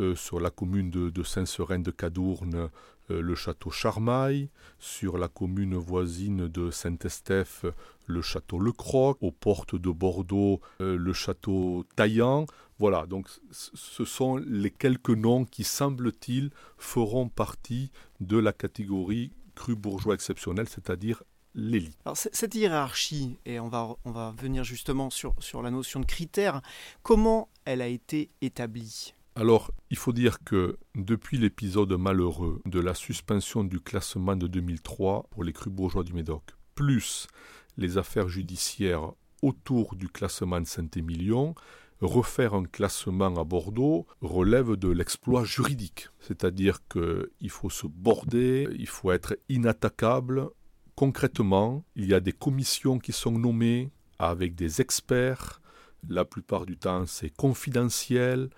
euh, 0.00 0.14
sur 0.14 0.38
la 0.38 0.50
commune 0.50 0.90
de, 0.90 1.22
Saint-Seurin 1.22 1.80
de 1.80 1.90
Cadourne, 1.90 2.70
euh, 3.10 3.20
le 3.20 3.34
château 3.34 3.70
Charmaille, 3.70 4.48
sur 4.78 5.18
la 5.18 5.26
commune 5.26 5.74
voisine 5.74 6.46
de 6.46 6.70
Saint-Estèphe, 6.70 7.64
le 8.06 8.22
château 8.22 8.60
Le 8.60 8.70
Croc, 8.70 9.18
aux 9.20 9.32
portes 9.32 9.74
de 9.74 9.90
Bordeaux, 9.90 10.60
euh, 10.80 10.96
le 10.96 11.12
château 11.12 11.84
Taillant. 11.96 12.46
Voilà, 12.78 13.06
donc 13.06 13.28
ce 13.50 14.04
sont 14.04 14.36
les 14.36 14.70
quelques 14.70 15.10
noms 15.10 15.44
qui, 15.44 15.64
semble-t-il, 15.64 16.50
feront 16.76 17.28
partie 17.28 17.90
de 18.20 18.38
la 18.38 18.52
catégorie 18.52 19.32
cru 19.56 19.74
bourgeois 19.74 20.14
exceptionnel, 20.14 20.68
c'est-à-dire 20.68 21.24
l'élite. 21.56 21.98
Alors 22.04 22.16
cette 22.16 22.54
hiérarchie, 22.54 23.36
et 23.44 23.58
on 23.58 23.68
va, 23.68 23.96
on 24.04 24.12
va 24.12 24.32
venir 24.38 24.62
justement 24.62 25.10
sur, 25.10 25.34
sur 25.40 25.60
la 25.62 25.72
notion 25.72 25.98
de 25.98 26.06
critères, 26.06 26.62
comment 27.02 27.48
elle 27.68 27.82
a 27.82 27.88
été 27.88 28.30
établie 28.40 29.14
alors, 29.36 29.70
il 29.88 29.96
faut 29.96 30.12
dire 30.12 30.42
que 30.42 30.78
depuis 30.96 31.38
l'épisode 31.38 31.92
malheureux 31.92 32.60
de 32.66 32.80
la 32.80 32.92
suspension 32.92 33.62
du 33.62 33.78
classement 33.78 34.34
de 34.34 34.48
2003 34.48 35.28
pour 35.30 35.44
les 35.44 35.52
crus 35.52 35.72
bourgeois 35.72 36.02
du 36.02 36.12
Médoc, 36.12 36.42
plus 36.74 37.28
les 37.76 37.98
affaires 37.98 38.28
judiciaires 38.28 39.12
autour 39.40 39.94
du 39.94 40.08
classement 40.08 40.60
de 40.60 40.66
Saint-Émilion, 40.66 41.54
refaire 42.00 42.54
un 42.54 42.64
classement 42.64 43.36
à 43.36 43.44
Bordeaux 43.44 44.08
relève 44.22 44.74
de 44.74 44.88
l'exploit 44.88 45.44
juridique. 45.44 46.08
C'est-à-dire 46.18 46.80
qu'il 46.88 47.50
faut 47.50 47.70
se 47.70 47.86
border, 47.86 48.66
il 48.76 48.88
faut 48.88 49.12
être 49.12 49.38
inattaquable. 49.48 50.48
Concrètement, 50.96 51.84
il 51.94 52.06
y 52.06 52.14
a 52.14 52.18
des 52.18 52.32
commissions 52.32 52.98
qui 52.98 53.12
sont 53.12 53.38
nommées 53.38 53.92
avec 54.18 54.56
des 54.56 54.80
experts. 54.80 55.60
La 56.08 56.24
plupart 56.24 56.66
du 56.66 56.76
temps, 56.76 57.06
c'est 57.06 57.34
confidentiel. 57.34 58.50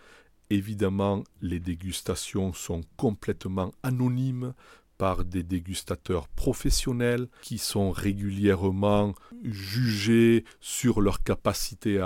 Évidemment, 0.51 1.23
les 1.41 1.61
dégustations 1.61 2.53
sont 2.53 2.83
complètement 2.97 3.73
anonymes 3.83 4.53
par 5.01 5.25
des 5.25 5.43
dégustateurs 5.43 6.29
professionnels 6.29 7.29
qui 7.41 7.57
sont 7.57 7.91
régulièrement 7.91 9.15
jugés 9.43 10.45
sur 10.61 11.01
leur 11.01 11.23
capacité 11.23 11.99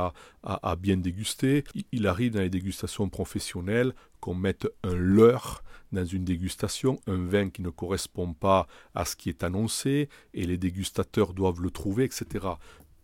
à, 0.45 0.77
bien 0.77 0.97
déguster. 0.97 1.65
Il 1.91 2.07
arrive 2.07 2.35
dans 2.35 2.41
les 2.41 2.51
dégustations 2.51 3.09
professionnelles 3.09 3.95
qu'on 4.21 4.37
mette 4.37 4.69
un 4.85 4.95
leurre 4.95 5.65
dans 5.91 6.05
une 6.05 6.25
dégustation, 6.25 7.01
un 7.09 7.25
vin 7.25 7.51
qui 7.51 7.63
ne 7.63 7.71
correspond 7.71 8.33
pas 8.33 8.69
à 8.95 9.05
ce 9.05 9.17
qui 9.17 9.29
est 9.29 9.43
annoncé, 9.43 10.09
et 10.33 10.47
les 10.47 10.57
dégustateurs 10.57 11.35
doivent 11.35 11.63
le 11.63 11.71
trouver, 11.71 12.05
etc. 12.05 12.47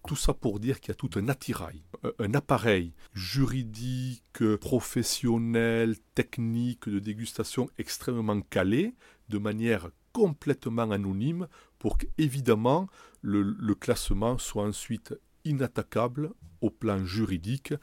Tout 0.06 0.16
ça 0.16 0.34
pour 0.34 0.60
dire 0.60 0.80
qu'il 0.80 0.88
y 0.88 0.92
a 0.92 0.94
tout 0.94 1.10
un 1.16 1.28
attirail, 1.28 1.82
un 2.18 2.34
appareil 2.34 2.94
juridique, 3.14 4.42
professionnel, 4.60 5.96
technique 6.14 6.88
de 6.88 6.98
dégustation 6.98 7.68
extrêmement 7.78 8.40
calé, 8.40 8.94
de 9.28 9.38
manière 9.38 9.90
complètement 10.12 10.90
anonyme, 10.90 11.46
pour 11.78 11.98
qu'évidemment 11.98 12.88
le, 13.22 13.74
classement 13.74 14.38
soit 14.38 14.64
ensuite 14.64 15.14
inattaquable 15.44 16.30
au 16.60 16.70
plan 16.70 17.04
juridique 17.04 17.74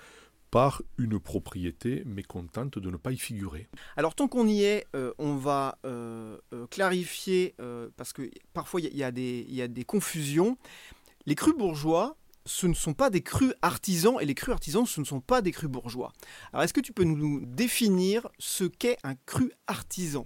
par 0.51 0.81
une 0.97 1.19
propriété 1.19 2.03
mécontente 2.05 2.79
de 2.79 2.89
ne 2.89 2.95
pas 2.95 3.11
y 3.11 3.17
figurer. 3.17 3.67
Alors 3.97 4.15
tant 4.15 4.27
qu'on 4.27 4.47
y 4.47 4.63
est, 4.63 4.87
euh, 4.95 5.13
on 5.17 5.35
va 5.35 5.77
euh, 5.85 6.37
euh, 6.53 6.67
clarifier, 6.67 7.55
parce 7.97 8.13
que 8.13 8.29
parfois 8.53 8.79
il 8.81 8.95
y, 8.95 9.03
a 9.03 9.11
des 9.11 9.85
confusions. 9.85 10.57
Les 11.27 11.35
crus 11.35 11.53
bourgeois, 11.53 12.15
ce 12.45 12.67
ne 12.67 12.73
sont 12.73 12.93
pas 12.93 13.09
des 13.09 13.21
crus 13.21 13.53
artisans 13.61 14.15
et 14.21 14.25
les 14.25 14.33
crus 14.33 14.53
artisans, 14.53 14.85
ce 14.85 15.01
ne 15.01 15.05
sont 15.05 15.19
pas 15.19 15.41
des 15.41 15.51
crus 15.51 15.69
bourgeois. 15.69 16.13
Alors 16.53 16.63
est-ce 16.63 16.73
que 16.73 16.79
tu 16.79 16.93
peux 16.93 17.03
nous 17.03 17.45
définir 17.45 18.29
ce 18.39 18.63
qu'est 18.63 18.97
un 19.03 19.15
cru 19.25 19.51
artisan? 19.67 20.25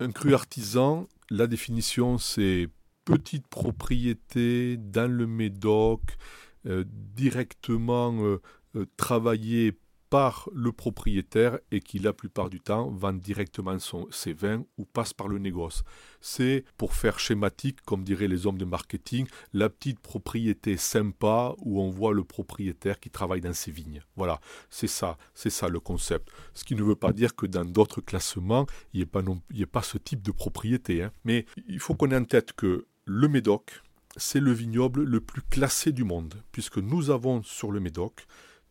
Un 0.00 0.12
cru 0.12 0.32
artisan, 0.32 1.06
la 1.28 1.46
définition 1.46 2.16
c'est 2.16 2.68
petite 3.04 3.46
propriété 3.46 4.78
dans 4.78 5.10
le 5.10 5.26
Médoc, 5.26 6.00
euh, 6.64 6.84
directement 6.88 8.18
euh, 8.24 8.40
euh, 8.74 8.86
par 10.10 10.48
le 10.54 10.72
propriétaire 10.72 11.58
et 11.70 11.80
qui 11.80 11.98
la 11.98 12.12
plupart 12.12 12.48
du 12.50 12.60
temps 12.60 12.90
vend 12.90 13.12
directement 13.12 13.78
son, 13.78 14.06
ses 14.10 14.32
vins 14.32 14.64
ou 14.78 14.84
passe 14.84 15.12
par 15.12 15.28
le 15.28 15.38
négoce. 15.38 15.82
C'est, 16.20 16.64
pour 16.76 16.94
faire 16.94 17.18
schématique, 17.18 17.80
comme 17.84 18.04
diraient 18.04 18.28
les 18.28 18.46
hommes 18.46 18.58
de 18.58 18.64
marketing, 18.64 19.26
la 19.52 19.68
petite 19.68 20.00
propriété 20.00 20.76
sympa 20.76 21.54
où 21.58 21.80
on 21.80 21.90
voit 21.90 22.14
le 22.14 22.24
propriétaire 22.24 23.00
qui 23.00 23.10
travaille 23.10 23.40
dans 23.40 23.52
ses 23.52 23.70
vignes. 23.70 24.02
Voilà, 24.16 24.40
c'est 24.70 24.86
ça, 24.86 25.18
c'est 25.34 25.50
ça 25.50 25.68
le 25.68 25.80
concept. 25.80 26.28
Ce 26.54 26.64
qui 26.64 26.74
ne 26.74 26.82
veut 26.82 26.96
pas 26.96 27.12
dire 27.12 27.34
que 27.34 27.46
dans 27.46 27.64
d'autres 27.64 28.00
classements, 28.00 28.66
il 28.92 28.98
n'y 28.98 29.02
ait, 29.02 29.06
pas 29.06 29.22
pas 29.72 29.82
ce 29.82 29.98
type 29.98 30.22
de 30.22 30.30
propriété. 30.30 31.02
Hein. 31.02 31.12
Mais 31.24 31.46
il 31.68 31.80
faut 31.80 31.94
qu'on 31.94 32.10
ait 32.10 32.16
en 32.16 32.24
tête 32.24 32.52
que 32.52 32.86
le 33.04 33.28
Médoc, 33.28 33.82
c'est 34.16 34.40
le 34.40 34.52
vignoble 34.52 35.04
le 35.04 35.20
plus 35.20 35.42
classé 35.42 35.92
du 35.92 36.04
monde, 36.04 36.34
puisque 36.52 36.78
nous 36.78 37.10
avons 37.10 37.42
sur 37.42 37.70
le 37.70 37.80
Médoc 37.80 38.26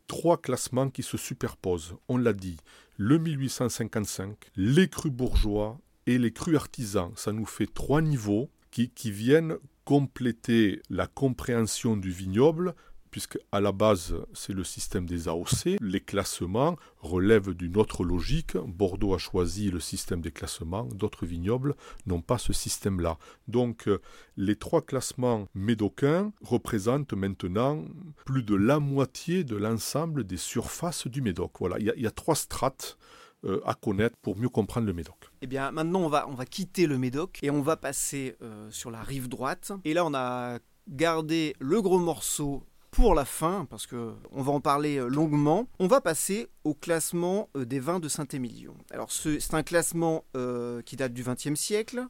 trois 0.07 0.37
classements 0.37 0.89
qui 0.89 1.03
se 1.03 1.17
superposent. 1.17 1.95
On 2.07 2.17
l'a 2.17 2.33
dit, 2.33 2.57
le 2.97 3.17
1855, 3.17 4.37
les 4.55 4.87
crus 4.87 5.11
bourgeois 5.11 5.79
et 6.07 6.17
les 6.17 6.31
crus 6.31 6.55
artisans. 6.55 7.11
Ça 7.15 7.31
nous 7.31 7.45
fait 7.45 7.71
trois 7.71 8.01
niveaux 8.01 8.49
qui, 8.71 8.89
qui 8.89 9.11
viennent 9.11 9.57
compléter 9.83 10.81
la 10.89 11.07
compréhension 11.07 11.95
du 11.95 12.11
vignoble 12.11 12.75
puisque 13.15 13.39
à 13.53 13.61
la 13.61 13.71
base 13.71 14.13
c'est 14.33 14.51
le 14.51 14.65
système 14.65 15.05
des 15.05 15.29
AOC. 15.29 15.77
Les 15.79 16.01
classements 16.01 16.75
relèvent 16.99 17.53
d'une 17.53 17.77
autre 17.77 18.03
logique. 18.03 18.57
Bordeaux 18.57 19.13
a 19.13 19.17
choisi 19.17 19.71
le 19.71 19.79
système 19.79 20.19
des 20.19 20.33
classements, 20.33 20.83
d'autres 20.83 21.25
vignobles 21.25 21.75
n'ont 22.07 22.19
pas 22.19 22.37
ce 22.37 22.51
système-là. 22.51 23.17
Donc 23.47 23.87
euh, 23.87 24.01
les 24.35 24.57
trois 24.57 24.81
classements 24.81 25.47
médocains 25.55 26.33
représentent 26.41 27.13
maintenant 27.13 27.85
plus 28.25 28.43
de 28.43 28.55
la 28.55 28.81
moitié 28.81 29.45
de 29.45 29.55
l'ensemble 29.55 30.25
des 30.25 30.35
surfaces 30.35 31.07
du 31.07 31.21
Médoc. 31.21 31.53
Voilà, 31.61 31.79
il 31.79 31.85
y, 31.85 32.07
a 32.07 32.11
trois 32.11 32.35
strates 32.35 32.97
euh, 33.45 33.61
à 33.65 33.75
connaître 33.75 34.17
pour 34.21 34.35
mieux 34.35 34.49
comprendre 34.49 34.87
le 34.87 34.93
Médoc. 34.93 35.31
Eh 35.41 35.47
bien, 35.47 35.71
maintenant, 35.71 36.01
on 36.01 36.09
va, 36.35 36.45
quitter 36.45 36.85
le 36.85 36.97
Médoc 36.97 37.39
et 37.43 37.49
on 37.49 37.61
va 37.61 37.77
passer 37.77 38.35
euh, 38.41 38.69
sur 38.71 38.91
la 38.91 39.01
rive 39.01 39.29
droite. 39.29 39.71
Et 39.85 39.93
là, 39.93 40.05
on 40.05 40.13
a 40.13 40.59
gardé 40.89 41.55
le 41.59 41.81
gros 41.81 41.99
morceau 41.99 42.65
pour 42.95 43.13
la 43.13 43.25
fin, 43.25 43.67
parce 43.69 43.87
qu'on 43.87 44.15
va 44.31 44.51
en 44.53 44.61
parler 44.61 44.95
euh, 44.95 45.07
longuement, 45.07 45.67
on 45.79 45.87
va 45.87 45.99
passer 45.99 46.47
au 46.63 46.73
classement 46.73 47.49
euh, 47.57 47.65
des 47.65 47.81
vins 47.81 47.99
de 47.99 48.07
Saint-Émilion. 48.07 48.73
Alors 48.89 49.11
c'est 49.11 49.53
un 49.53 49.63
classement 49.63 50.23
euh, 50.37 50.81
qui 50.81 50.95
date 50.95 51.11
du 51.11 51.21
XXe 51.21 51.59
siècle. 51.59 52.07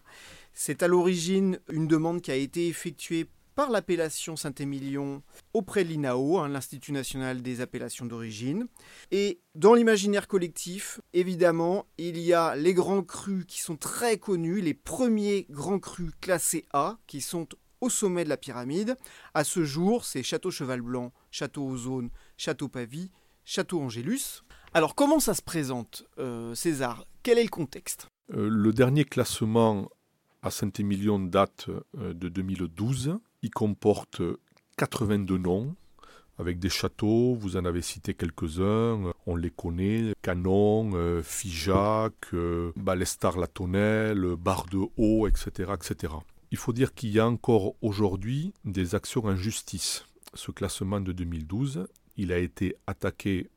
C'est 0.54 0.84
à 0.84 0.88
l'origine 0.88 1.60
une 1.72 1.88
demande 1.88 2.22
qui 2.22 2.30
a 2.30 2.36
été 2.36 2.68
effectuée 2.68 3.28
par 3.56 3.72
l'appellation 3.72 4.36
Saint-Émilion 4.36 5.24
auprès 5.54 5.84
de 5.84 5.90
l'INAO, 5.90 6.38
hein, 6.38 6.50
l'Institut 6.50 6.92
national 6.92 7.42
des 7.42 7.62
appellations 7.62 8.06
d'origine. 8.06 8.68
Et 9.10 9.40
dans 9.56 9.74
l'imaginaire 9.74 10.28
collectif, 10.28 11.02
évidemment, 11.14 11.88
il 11.98 12.20
y 12.20 12.32
a 12.32 12.56
les 12.56 12.76
grands 12.76 13.02
crus 13.02 13.46
qui 13.48 13.60
sont 13.60 13.78
très 13.78 14.18
connus, 14.18 14.62
les 14.62 14.76
premiers 14.76 15.48
grands 15.50 15.80
crus 15.80 16.12
classés 16.22 16.66
A, 16.74 17.00
qui 17.08 17.22
sont 17.22 17.48
au 17.86 17.90
sommet 17.90 18.24
de 18.24 18.30
la 18.30 18.38
pyramide. 18.38 18.98
À 19.36 19.44
ce 19.44 19.64
jour, 19.64 20.06
c'est 20.06 20.24
Château 20.24 20.50
Cheval 20.50 20.82
Blanc, 20.82 21.14
Château 21.30 21.68
Ozone, 21.68 22.10
Château 22.36 22.68
Pavie, 22.68 23.12
Château 23.46 23.80
Angélus. 23.80 24.44
Alors 24.74 24.96
comment 24.96 25.20
ça 25.20 25.36
se 25.36 25.44
présente, 25.44 26.04
euh, 26.18 26.56
César? 26.56 27.06
Quel 27.22 27.38
est 27.38 27.44
le 27.44 27.50
contexte? 27.50 28.10
Euh, 28.34 28.50
Le 28.50 28.74
dernier 28.74 29.06
classement 29.06 29.90
à 30.42 30.50
Saint-Émilion 30.50 31.20
date 31.20 31.68
euh, 32.00 32.14
de 32.14 32.28
2012. 32.28 33.20
Il 33.44 33.52
comporte 33.52 34.22
82 34.78 35.38
noms 35.38 35.76
avec 36.40 36.58
des 36.58 36.70
châteaux, 36.70 37.36
vous 37.36 37.56
en 37.56 37.64
avez 37.66 37.82
cité 37.82 38.14
quelques-uns, 38.14 39.14
on 39.26 39.36
les 39.38 39.52
connaît, 39.52 40.14
Canon, 40.22 41.22
Figeac, 41.24 42.14
Balestar-la-Tonnelle, 42.76 44.36
Bar 44.36 44.66
de 44.66 44.80
Haut, 44.98 45.28
etc., 45.28 45.72
etc. 45.74 46.14
Il 46.56 46.58
faut 46.58 46.72
dire 46.72 46.94
qu'il 46.94 47.10
y 47.10 47.20
a 47.20 47.28
encore 47.28 47.76
aujourd'hui 47.82 48.54
des 48.64 48.96
actions 48.96 49.26
en 49.26 49.36
justice. 49.36 50.06
Ce 50.36 50.52
classement 50.52 51.02
de 51.02 51.12
2012, 51.12 51.86
il 52.16 52.32
a 52.32 52.38
été 52.38 52.78
attaqué 52.88 53.50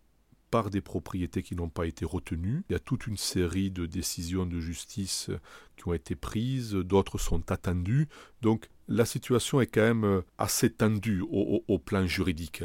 par 0.50 0.69
des 0.69 0.81
propriétés 0.81 1.45
qui 1.45 1.55
n'ont 1.55 1.69
pas 1.69 1.87
été 1.87 2.05
retenues. 2.05 2.64
Il 2.69 2.73
y 2.73 2.75
a 2.75 2.81
toute 2.81 3.07
une 3.07 3.17
série 3.17 3.71
de 3.71 3.87
décisions 3.87 4.47
de 4.47 4.59
justice 4.59 5.31
qui 5.76 5.87
ont 5.87 5.95
été 5.95 6.17
prises, 6.17 6.73
d'autres 6.73 7.19
sont 7.19 7.52
attendues. 7.52 8.09
Donc 8.43 8.69
la 8.88 9.05
situation 9.05 9.61
est 9.61 9.69
quand 9.69 9.95
même 9.95 10.23
assez 10.37 10.69
tendue 10.69 11.23
au, 11.31 11.78
plan 11.78 12.05
juridique. 12.05 12.64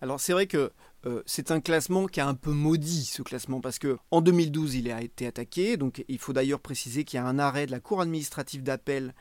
Alors 0.00 0.20
c'est 0.20 0.32
vrai 0.32 0.46
que 0.46 0.70
euh, 1.04 1.22
c'est 1.26 1.50
un 1.50 1.60
classement 1.60 2.06
qui 2.06 2.20
a 2.20 2.26
un 2.26 2.34
peu 2.34 2.50
maudit 2.50 3.04
ce 3.04 3.22
classement 3.22 3.60
parce 3.60 3.78
que 3.78 3.98
en 4.10 4.20
2012 4.20 4.74
il 4.76 4.90
a 4.90 5.02
été 5.02 5.26
attaqué. 5.26 5.76
Donc 5.76 6.04
il 6.08 6.18
faut 6.18 6.32
d'ailleurs 6.32 6.60
préciser 6.60 7.04
qu'il 7.04 7.18
y 7.18 7.20
a 7.20 7.26
un 7.26 7.38
arrêt 7.38 7.66
de 7.66 7.70
la 7.70 7.80
Cour 7.80 8.00
administrative 8.00 8.62
d'appel 8.62 9.14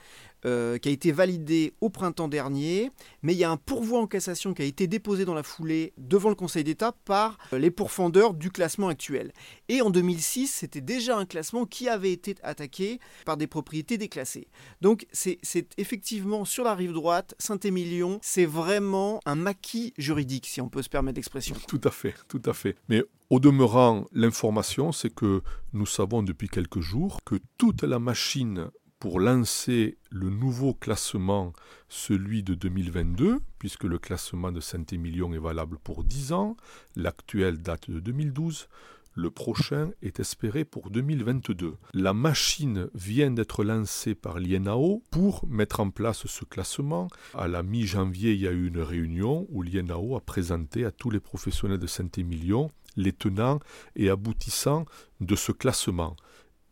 euh, 0.46 0.78
qui 0.78 0.90
a 0.90 0.92
été 0.92 1.12
validé 1.12 1.74
au 1.82 1.90
printemps 1.90 2.28
dernier, 2.28 2.92
mais 3.24 3.34
il 3.34 3.38
y 3.40 3.44
a 3.44 3.50
un 3.50 3.58
pourvoi 3.58 4.00
en 4.00 4.06
cassation 4.06 4.54
qui 4.54 4.62
a 4.62 4.66
été 4.66 4.86
déposé 4.86 5.26
dans 5.26 5.34
la 5.34 5.42
foulée 5.42 5.92
devant 5.98 6.30
le 6.30 6.36
Conseil 6.36 6.64
d'État 6.64 6.92
par 7.04 7.40
euh, 7.52 7.58
les 7.58 7.72
pourfendeurs 7.72 8.36
du 8.36 8.52
classement 8.52 8.90
actuel. 8.90 9.34
Et 9.70 9.82
en 9.82 9.90
2006, 9.90 10.48
c'était 10.48 10.82
déjà 10.82 11.18
un 11.18 11.26
classement 11.26 11.66
qui 11.66 11.90
avait 11.90 12.12
été 12.12 12.36
attaqué 12.44 13.00
par 13.26 13.38
des 13.38 13.48
propriétés 13.48 13.98
déclassées. 13.98 14.48
Donc 14.82 15.08
c'est 15.12 15.40
effectivement 15.78 16.46
sur 16.46 16.64
la 16.64 16.76
rive 16.76 16.94
droite, 16.94 17.34
Saint-Émilion, 17.40 18.20
c'est 18.22 18.46
vraiment 18.46 19.22
un 19.26 19.36
maquis 19.36 19.94
juridique, 19.98 20.46
si 20.46 20.62
on 20.62 20.70
peut 20.70 20.84
se 20.84 20.90
permettre 20.90 21.16
l'expression. 21.16 21.56
Tout 21.68 21.82
à 21.84 21.92
fait, 21.92 22.16
tout 22.28 22.42
à 22.46 22.54
fait. 22.54 22.76
Mais 22.90 23.04
au 23.30 23.40
demeurant, 23.40 24.06
l'information, 24.12 24.92
c'est 24.92 25.14
que 25.14 25.42
nous 25.74 25.86
savons 25.86 26.22
depuis 26.22 26.48
quelques 26.48 26.80
jours 26.80 27.20
que 27.26 27.36
toute 27.58 27.84
la 27.84 27.98
machine 27.98 28.70
pour 29.00 29.20
lancer 29.20 29.98
le 30.10 30.30
nouveau 30.30 30.74
classement, 30.74 31.54
celui 31.90 32.44
de 32.44 32.54
2022, 32.54 33.40
puisque 33.60 33.84
le 33.84 34.00
classement 34.00 34.52
de 34.52 34.60
Saint-Émilion 34.60 35.34
est 35.34 35.40
valable 35.40 35.78
pour 35.84 36.04
10 36.04 36.34
ans, 36.34 36.56
l'actuel 36.96 37.62
date 37.62 37.90
de 37.90 38.00
2012, 38.00 38.68
le 39.16 39.32
prochain 39.32 39.92
est 40.02 40.20
espéré 40.20 40.66
pour 40.66 40.90
2022. 40.90 41.76
La 41.94 42.14
machine 42.14 42.90
vient 42.94 43.32
d'être 43.32 43.64
lancée 43.64 44.14
par 44.14 44.40
l'INAO 44.40 45.04
pour 45.10 45.48
mettre 45.48 45.80
en 45.80 45.90
place 45.90 46.28
ce 46.28 46.44
classement. 46.44 47.08
À 47.34 47.48
la 47.48 47.64
mi-janvier, 47.64 48.34
il 48.34 48.42
y 48.42 48.48
a 48.48 48.52
eu 48.52 48.68
une 48.68 48.82
réunion 48.82 49.48
où 49.50 49.62
l'INAO 49.62 50.18
a 50.18 50.22
présenté 50.22 50.86
à 50.86 50.92
tous 50.92 51.10
les 51.10 51.22
professionnels 51.22 51.80
de 51.80 51.88
Saint-Émilion 51.88 52.70
les 52.98 53.12
tenants 53.12 53.60
et 53.96 54.10
aboutissants 54.10 54.86
de 55.22 55.36
ce 55.36 55.52
classement. 55.52 56.16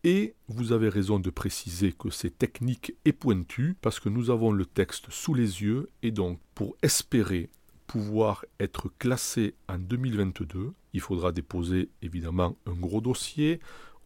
Et 0.05 0.35
vous 0.47 0.73
avez 0.73 0.89
raison 0.89 1.19
de 1.19 1.29
préciser 1.29 1.93
que 1.93 2.09
c'est 2.09 2.37
technique 2.37 2.93
et 3.05 3.13
pointu 3.13 3.77
parce 3.81 3.99
que 3.99 4.09
nous 4.09 4.29
avons 4.29 4.51
le 4.51 4.65
texte 4.65 5.09
sous 5.09 5.33
les 5.33 5.61
yeux 5.61 5.89
et 6.01 6.11
donc 6.11 6.39
pour 6.55 6.75
espérer 6.81 7.49
pouvoir 7.87 8.45
être 8.59 8.89
classé 8.99 9.55
en 9.67 9.77
2022, 9.77 10.73
il 10.93 11.01
faudra 11.01 11.31
déposer 11.31 11.89
évidemment 12.01 12.55
un 12.65 12.73
gros 12.73 13.01
dossier, 13.01 13.59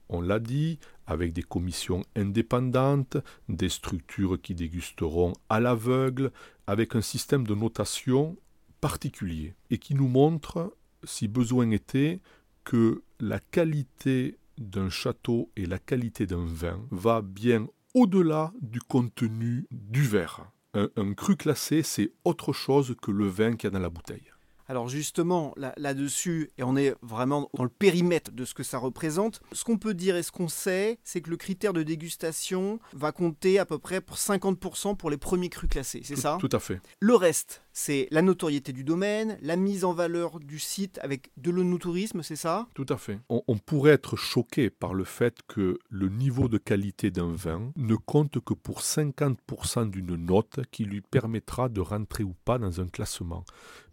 on 0.10 0.22
l'a 0.22 0.40
dit, 0.40 0.80
avec 1.06 1.34
des 1.34 1.44
commissions 1.44 2.04
indépendantes, 2.16 3.18
des 3.50 3.70
structures 3.70 4.42
qui 4.42 4.56
dégusteront 4.56 5.34
à 5.50 5.60
l'aveugle, 5.60 6.32
avec 6.66 6.96
un 6.96 7.02
système 7.02 7.46
de 7.46 7.56
notation 7.56 8.38
particulier 8.82 9.56
et 9.70 9.78
qui 9.78 9.96
nous 9.96 10.08
montre, 10.08 10.76
si 11.04 11.28
besoin 11.28 11.72
était, 11.72 12.20
que 12.64 13.04
la 13.20 13.40
qualité 13.40 14.38
d'un 14.58 14.90
château 14.90 15.52
et 15.56 15.66
la 15.66 15.80
qualité 15.80 16.26
d'un 16.26 16.46
vin 16.46 16.80
va 16.92 17.22
bien 17.22 17.68
au-delà 17.94 18.54
du 18.62 18.80
contenu 18.80 19.66
du 19.72 20.04
verre. 20.04 20.52
Un, 20.78 21.14
cru 21.14 21.36
classé, 21.36 21.82
c'est 21.82 22.12
autre 22.24 22.54
chose 22.54 22.96
que 23.02 23.12
le 23.12 23.28
vin 23.28 23.56
qu'il 23.56 23.68
y 23.68 23.68
a 23.68 23.72
dans 23.72 23.80
la 23.80 23.90
bouteille. 23.90 24.32
Alors 24.70 24.90
justement, 24.90 25.56
là-dessus, 25.78 26.52
et 26.58 26.64
on 26.64 26.76
est 26.76 26.94
vraiment 27.02 27.50
dans 27.54 27.64
le 27.64 27.70
périmètre 27.70 28.32
de 28.32 28.44
ce 28.44 28.54
que 28.54 28.64
ça 28.64 28.78
représente, 28.78 29.42
ce 29.54 29.64
qu'on 29.64 29.78
peut 29.78 29.94
dire 29.94 30.18
et 30.18 30.24
ce 30.24 30.32
qu'on 30.32 30.50
sait, 30.50 31.00
c'est 31.04 31.22
que 31.22 31.30
le 31.30 31.38
critère 31.38 31.72
de 31.72 31.84
dégustation 31.84 32.80
va 32.94 33.14
compter 33.14 33.60
à 33.60 33.66
peu 33.66 33.80
près 33.80 34.02
pour 34.02 34.18
50% 34.18 34.98
pour 34.98 35.10
les 35.10 35.18
premiers 35.18 35.50
crus 35.50 35.70
classés, 35.70 36.02
c'est 36.04 36.18
ça? 36.18 36.38
Tout 36.42 36.50
à 36.52 36.60
fait. 36.60 36.82
Le 37.00 37.16
reste, 37.16 37.64
c'est 37.80 38.08
la 38.10 38.24
notoriété 38.24 38.74
du 38.74 38.84
domaine, 38.84 39.38
la 39.44 39.56
mise 39.56 39.86
en 39.86 39.94
valeur 39.94 40.40
du 40.40 40.58
site 40.58 40.98
avec 41.04 41.30
de 41.38 41.52
l'onotourisme, 41.52 42.24
c'est 42.24 42.36
ça? 42.36 42.68
Tout 42.74 42.88
à 42.90 42.98
fait. 42.98 43.20
On, 43.30 43.60
pourrait 43.60 43.92
être 43.92 44.16
choqué 44.16 44.72
par 44.72 44.96
le 44.96 45.04
fait 45.04 45.42
que 45.48 45.78
le 45.92 46.10
niveau 46.10 46.48
de 46.48 46.58
qualité 46.58 47.12
d'un 47.12 47.32
vin 47.32 47.72
ne 47.76 47.94
compte 47.94 48.40
que 48.40 48.56
pour 48.56 48.82
50% 48.82 49.92
d'une 49.92 50.16
note 50.16 50.62
qui 50.72 50.86
lui 50.86 51.02
permettra 51.02 51.70
de 51.70 51.80
rentrer 51.80 52.24
ou 52.24 52.34
pas 52.46 52.58
dans 52.58 52.82
un 52.82 52.88
classement. 52.88 53.46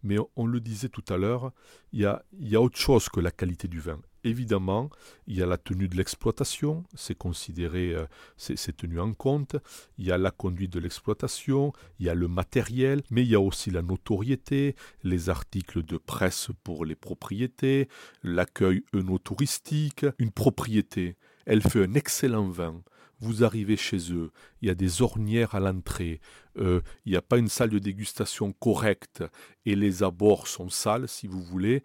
Mais 0.03 0.17
on 0.35 0.47
le 0.47 0.61
disait 0.61 0.89
tout 0.89 1.05
à 1.11 1.19
l'heure, 1.19 1.53
il 1.93 2.01
y 2.41 2.57
a 2.57 2.63
autre 2.63 2.79
chose 2.79 3.11
que 3.11 3.21
la 3.21 3.31
qualité 3.31 3.69
du 3.69 3.81
vin. 3.81 4.01
Évidemment, 4.25 4.89
il 5.27 5.37
y 5.37 5.43
a 5.43 5.47
la 5.47 5.59
tenue 5.59 5.87
de 5.87 5.97
l'exploitation, 5.97 6.85
c'est 6.95 7.17
considéré, 7.17 7.93
euh, 7.93 8.07
c'est 8.39 8.75
tenu 8.75 8.99
en 8.99 9.13
compte. 9.13 9.57
Il 9.99 10.07
y 10.07 10.13
a 10.13 10.17
la 10.17 10.31
conduite 10.31 10.73
de 10.73 10.81
l'exploitation, 10.81 11.73
il 12.01 12.07
y 12.07 12.09
a 12.09 12.15
le 12.15 12.27
matériel, 12.27 13.03
mais 13.11 13.23
il 13.23 13.29
y 13.29 13.35
a 13.35 13.41
aussi 13.41 13.71
la 13.71 13.83
notoriété, 13.83 14.77
les 15.03 15.29
articles 15.29 15.83
de 15.83 15.99
presse 15.99 16.49
pour 16.63 16.87
les 16.87 16.95
propriétés, 16.95 17.89
l'accueil 18.23 18.83
œnotouristique. 18.95 20.07
Une 20.19 20.31
propriété, 20.31 21.17
elle 21.45 21.61
fait 21.61 21.85
un 21.85 21.93
excellent 21.93 22.49
vin 22.49 22.83
vous 23.21 23.45
arrivez 23.45 23.77
chez 23.77 24.13
eux, 24.13 24.31
il 24.61 24.69
y 24.69 24.71
a 24.71 24.75
des 24.75 25.03
ornières 25.03 25.55
à 25.55 25.61
l'entrée, 25.61 26.21
euh, 26.59 26.81
il 27.05 27.13
n'y 27.13 27.17
a 27.17 27.23
pas 27.23 27.39
une 27.39 27.49
salle 27.49 27.71
de 27.71 27.79
dégustation 27.79 28.53
correcte 28.53 29.25
et 29.65 29.75
les 29.75 30.03
abords 30.03 30.47
sont 30.47 30.69
sales, 30.69 31.09
si 31.09 31.27
vous 31.27 31.43
voulez, 31.43 31.83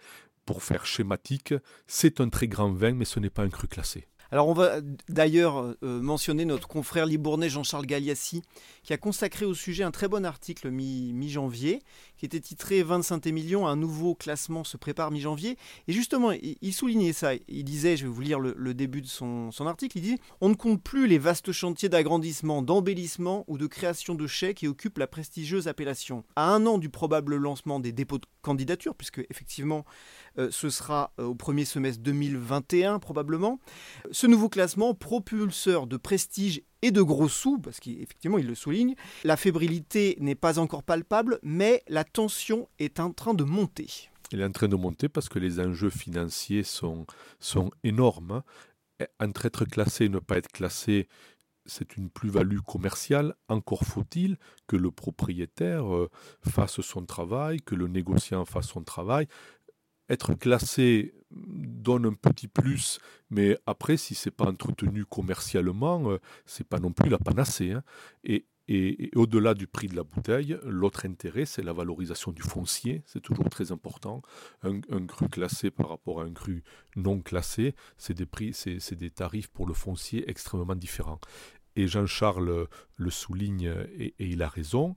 pour 0.50 0.64
faire 0.64 0.88
schématique, 0.88 1.54
c'est 1.86 2.22
un 2.22 2.30
très 2.30 2.48
grand 2.48 2.72
vin, 2.72 2.94
mais 2.94 3.06
ce 3.06 3.20
n'est 3.20 3.30
pas 3.30 3.44
un 3.44 3.50
cru 3.50 3.68
classé. 3.68 4.08
Alors 4.32 4.48
on 4.48 4.54
va 4.54 4.78
d'ailleurs 5.08 5.76
euh, 5.84 6.02
mentionner 6.02 6.46
notre 6.46 6.68
confrère 6.68 7.08
libournais 7.08 7.50
Jean-Charles 7.50 7.88
Gagliassi 7.88 8.44
qui 8.84 8.94
a 8.94 8.98
consacré 8.98 9.46
au 9.46 9.56
sujet 9.56 9.84
un 9.84 9.92
très 9.92 10.08
bon 10.08 10.24
article 10.24 10.70
mi-janvier 10.70 11.82
qui 12.20 12.26
était 12.26 12.40
titré 12.40 12.84
25 12.84 13.26
émilions, 13.28 13.66
un 13.66 13.76
nouveau 13.76 14.14
classement 14.14 14.64
se 14.64 14.78
prépare 14.78 15.10
mi-janvier. 15.10 15.58
Et 15.88 15.94
justement, 15.94 16.32
il, 16.32 16.74
soulignait 16.74 17.14
ça. 17.14 17.32
Il 17.48 17.64
disait, 17.64 17.96
je 17.96 18.04
vais 18.04 18.12
vous 18.12 18.22
lire 18.22 18.40
le, 18.40 18.74
début 18.74 19.02
de 19.02 19.08
son, 19.08 19.52
article, 19.66 19.98
il 19.98 20.02
dit 20.02 20.20
On 20.42 20.50
ne 20.50 20.54
compte 20.54 20.84
plus 20.84 21.08
les 21.08 21.18
vastes 21.18 21.52
chantiers 21.54 21.88
d'agrandissement, 21.88 22.62
d'embellissement 22.62 23.46
ou 23.48 23.58
de 23.58 23.68
création 23.68 24.16
de 24.16 24.28
chais 24.28 24.54
qui 24.54 24.68
occupent 24.68 24.98
la 24.98 25.08
prestigieuse 25.08 25.68
appellation. 25.70 26.26
À 26.36 26.50
un 26.50 26.66
an 26.66 26.78
du 26.78 26.90
probable 26.90 27.38
lancement 27.38 27.80
des 27.80 27.94
dépôts 27.94 28.18
de 28.18 28.26
candidature, 28.42 28.96
puisque 28.96 29.26
effectivement 29.30 29.86
ce 30.52 30.70
sera 30.70 31.14
euh, 31.20 31.26
au 31.26 31.36
premier 31.36 31.66
semestre 31.66 32.02
2021 32.02 33.00
probablement, 33.00 33.60
ce 34.12 34.28
nouveau 34.28 34.50
classement, 34.50 34.94
propulseur 34.94 35.88
de 35.88 35.98
prestige 35.98 36.62
et 36.82 36.92
de 36.92 37.02
gros 37.02 37.30
sous, 37.30 37.60
parce 37.60 37.80
qu'effectivement 37.80 38.38
il 38.38 38.48
le 38.48 38.56
souligne, 38.56 38.96
la 39.24 39.38
fébrilité 39.38 40.18
n'est 40.20 40.36
pas 40.36 40.60
encore 40.60 40.84
palpable, 40.84 41.40
mais 41.44 41.84
la 41.88 42.04
tension 42.04 42.70
est 42.80 43.00
en 43.00 43.12
train 43.12 43.34
de 43.34 43.44
monter. 43.44 44.10
Elle 44.32 44.42
est 44.42 44.46
en 44.46 44.52
train 44.52 44.68
de 44.68 44.76
monter 44.76 45.10
parce 45.10 45.28
que 45.28 45.40
les 45.40 45.60
enjeux 45.60 45.90
financiers 45.90 46.64
sont, 46.64 47.06
sont 47.40 47.72
énormes. 47.84 48.44
Entre 49.20 49.46
être 49.46 49.66
classé 49.66 50.06
et 50.06 50.10
ne 50.10 50.20
pas 50.20 50.38
être 50.38 50.52
classé, 50.52 51.08
c'est 51.70 51.96
une 51.96 52.10
plus-value 52.10 52.60
commerciale. 52.60 53.36
Encore 53.48 53.84
faut-il 53.84 54.38
que 54.68 54.76
le 54.76 54.92
propriétaire 54.92 55.94
euh, 55.94 56.10
fasse 56.48 56.82
son 56.82 57.06
travail, 57.06 57.62
que 57.62 57.76
le 57.76 57.88
négociant 57.88 58.46
fasse 58.46 58.68
son 58.68 58.84
travail. 58.84 59.28
Être 60.10 60.34
classé 60.34 61.14
donne 61.32 62.06
un 62.06 62.14
petit 62.14 62.48
plus, 62.48 63.00
mais 63.30 63.58
après, 63.66 63.98
si 63.98 64.16
c'est 64.16 64.32
pas 64.32 64.46
entretenu 64.46 65.06
commercialement, 65.06 66.12
euh, 66.12 66.18
c'est 66.46 66.68
pas 66.68 66.80
non 66.80 66.92
plus 66.92 67.10
la 67.10 67.20
panacée. 67.20 67.72
Hein. 67.72 67.84
Et, 68.24 68.46
au-delà 69.16 69.56
du 69.56 69.66
prix 69.66 69.88
de 69.88 69.96
la 69.96 70.04
bouteille, 70.04 70.56
l'autre 70.64 71.08
intérêt, 71.08 71.46
c'est 71.46 71.64
la 71.64 71.74
valorisation 71.74 72.32
du 72.32 72.44
foncier. 72.44 73.02
C'est 73.08 73.20
toujours 73.20 73.50
très 73.50 73.72
important. 73.72 74.22
Un, 74.62 74.80
cru 75.08 75.28
classé 75.28 75.72
par 75.72 75.90
rapport 75.90 76.22
à 76.22 76.26
un 76.26 76.32
cru 76.32 76.64
non 76.96 77.20
classé, 77.20 77.74
c'est 77.98 78.14
des 78.14 78.28
prix, 78.28 78.54
c'est 78.54 78.94
des 78.94 79.10
tarifs 79.10 79.48
pour 79.48 79.66
le 79.66 79.74
foncier 79.74 80.30
extrêmement 80.30 80.76
différents. 80.76 81.20
et 81.76 81.88
Jean-Charles 81.88 82.68
le 82.96 83.10
souligne 83.10 83.74
et, 83.98 84.14
il 84.20 84.44
a 84.44 84.50
raison, 84.50 84.94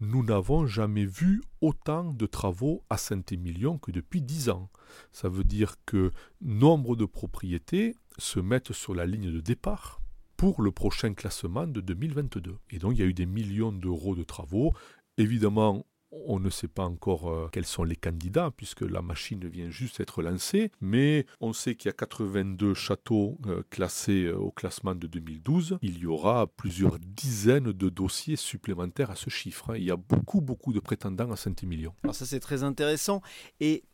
nous 0.00 0.24
n'avons 0.24 0.66
jamais 0.66 1.04
vu 1.04 1.42
autant 1.60 2.12
de 2.12 2.26
travaux 2.26 2.82
à 2.88 2.96
Saint-Émilion 2.96 3.78
que 3.78 3.90
depuis 3.90 4.22
dix 4.22 4.48
ans. 4.48 4.70
Ça 5.12 5.28
veut 5.28 5.44
dire 5.44 5.76
que 5.84 6.10
nombre 6.40 6.96
de 6.96 7.04
propriétés 7.04 7.96
se 8.16 8.40
mettent 8.40 8.72
sur 8.72 8.94
la 8.94 9.06
ligne 9.06 9.30
de 9.30 9.40
départ 9.40 10.00
pour 10.36 10.62
le 10.62 10.72
prochain 10.72 11.12
classement 11.12 11.66
de 11.66 11.82
2022. 11.82 12.56
Et 12.70 12.78
donc 12.78 12.94
il 12.94 13.00
y 13.00 13.02
a 13.02 13.06
eu 13.06 13.14
des 13.14 13.26
millions 13.26 13.72
d'euros 13.72 14.14
de 14.14 14.22
travaux. 14.22 14.72
Évidemment, 15.18 15.84
on 16.12 16.40
ne 16.40 16.50
sait 16.50 16.68
pas 16.68 16.84
encore 16.84 17.30
euh, 17.30 17.48
quels 17.52 17.66
sont 17.66 17.84
les 17.84 17.96
candidats 17.96 18.50
puisque 18.56 18.82
la 18.82 19.02
machine 19.02 19.46
vient 19.48 19.70
juste 19.70 19.98
d'être 19.98 20.22
lancée, 20.22 20.70
mais 20.80 21.26
on 21.40 21.52
sait 21.52 21.74
qu'il 21.74 21.88
y 21.88 21.90
a 21.90 21.92
82 21.92 22.74
châteaux 22.74 23.38
euh, 23.46 23.62
classés 23.70 24.24
euh, 24.24 24.36
au 24.36 24.50
classement 24.50 24.94
de 24.94 25.06
2012. 25.06 25.78
Il 25.82 25.98
y 25.98 26.06
aura 26.06 26.46
plusieurs 26.46 26.98
dizaines 26.98 27.72
de 27.72 27.88
dossiers 27.88 28.36
supplémentaires 28.36 29.10
à 29.10 29.16
ce 29.16 29.30
chiffre. 29.30 29.70
Hein. 29.70 29.76
Il 29.76 29.84
y 29.84 29.90
a 29.90 29.96
beaucoup, 29.96 30.40
beaucoup 30.40 30.72
de 30.72 30.80
prétendants 30.80 31.30
à 31.30 31.36
Saint-Émilion. 31.36 31.94
Alors 32.02 32.14
ça 32.14 32.26
c'est 32.26 32.40
très 32.40 32.62
intéressant 32.62 33.22
et 33.60 33.84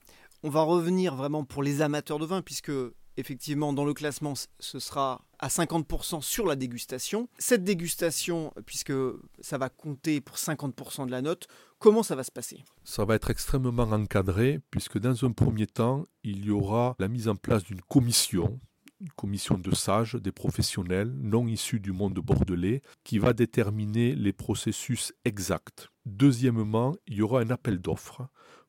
on 0.42 0.50
va 0.50 0.62
revenir 0.62 1.14
vraiment 1.14 1.44
pour 1.44 1.62
les 1.62 1.82
amateurs 1.82 2.18
de 2.18 2.26
vin 2.26 2.42
puisque 2.42 2.72
effectivement, 3.16 3.72
dans 3.72 3.84
le 3.84 3.94
classement, 3.94 4.34
ce 4.60 4.78
sera 4.78 5.24
à 5.38 5.48
50% 5.48 6.22
sur 6.22 6.46
la 6.46 6.56
dégustation. 6.56 7.28
Cette 7.38 7.64
dégustation, 7.64 8.52
puisque 8.66 8.92
ça 9.40 9.58
va 9.58 9.68
compter 9.68 10.20
pour 10.20 10.36
50% 10.36 11.06
de 11.06 11.10
la 11.10 11.22
note, 11.22 11.48
comment 11.78 12.02
ça 12.02 12.16
va 12.16 12.24
se 12.24 12.32
passer? 12.32 12.64
Ça 12.84 13.04
va 13.04 13.14
être 13.14 13.30
extrêmement 13.30 13.84
encadré, 13.84 14.60
puisque 14.70 14.98
dans 14.98 15.24
un 15.24 15.32
premier 15.32 15.66
temps, 15.66 16.04
il 16.24 16.44
y 16.44 16.50
aura 16.50 16.96
la 16.98 17.08
mise 17.08 17.28
en 17.28 17.36
place 17.36 17.64
d'une 17.64 17.82
commission 17.82 18.60
une 19.00 19.10
commission 19.10 19.58
de 19.58 19.74
sages, 19.74 20.14
des 20.14 20.32
professionnels 20.32 21.12
non 21.18 21.46
issus 21.46 21.80
du 21.80 21.92
monde 21.92 22.18
bordelais, 22.18 22.82
qui 23.04 23.18
va 23.18 23.32
déterminer 23.32 24.14
les 24.14 24.32
processus 24.32 25.12
exacts. 25.24 25.90
Deuxièmement, 26.06 26.96
il 27.06 27.16
y 27.16 27.22
aura 27.22 27.40
un 27.40 27.50
appel 27.50 27.78
d'offres 27.78 28.26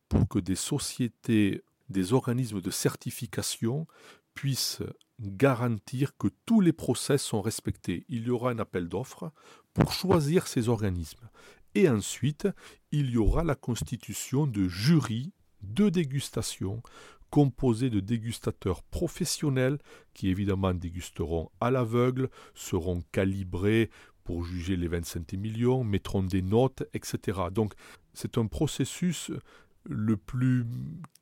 pour 0.09 0.27
que 0.27 0.39
des 0.39 0.55
sociétés, 0.55 1.63
des 1.89 2.13
organismes 2.13 2.61
de 2.61 2.71
certification 2.71 3.87
puisse 4.33 4.81
garantir 5.19 6.15
que 6.17 6.27
tous 6.45 6.61
les 6.61 6.73
process 6.73 7.23
sont 7.23 7.41
respectés. 7.41 8.05
Il 8.07 8.27
y 8.27 8.29
aura 8.29 8.51
un 8.51 8.59
appel 8.59 8.87
d'offres 8.87 9.31
pour 9.73 9.91
choisir 9.91 10.47
ces 10.47 10.69
organismes. 10.69 11.29
Et 11.75 11.89
ensuite, 11.89 12.47
il 12.91 13.09
y 13.11 13.17
aura 13.17 13.43
la 13.43 13.55
constitution 13.55 14.47
de 14.47 14.67
jurys 14.67 15.31
de 15.61 15.89
dégustation 15.89 16.81
composés 17.29 17.89
de 17.89 17.99
dégustateurs 17.99 18.83
professionnels 18.83 19.79
qui 20.13 20.29
évidemment 20.29 20.73
dégusteront 20.73 21.49
à 21.59 21.71
l'aveugle, 21.71 22.29
seront 22.53 23.01
calibrés 23.11 23.89
pour 24.23 24.43
juger 24.43 24.75
les 24.75 24.87
25 24.87 25.33
millions, 25.33 25.83
mettront 25.83 26.23
des 26.23 26.41
notes, 26.41 26.83
etc. 26.93 27.39
Donc 27.51 27.73
c'est 28.13 28.37
un 28.37 28.47
processus 28.47 29.31
le 29.83 30.17
plus 30.17 30.65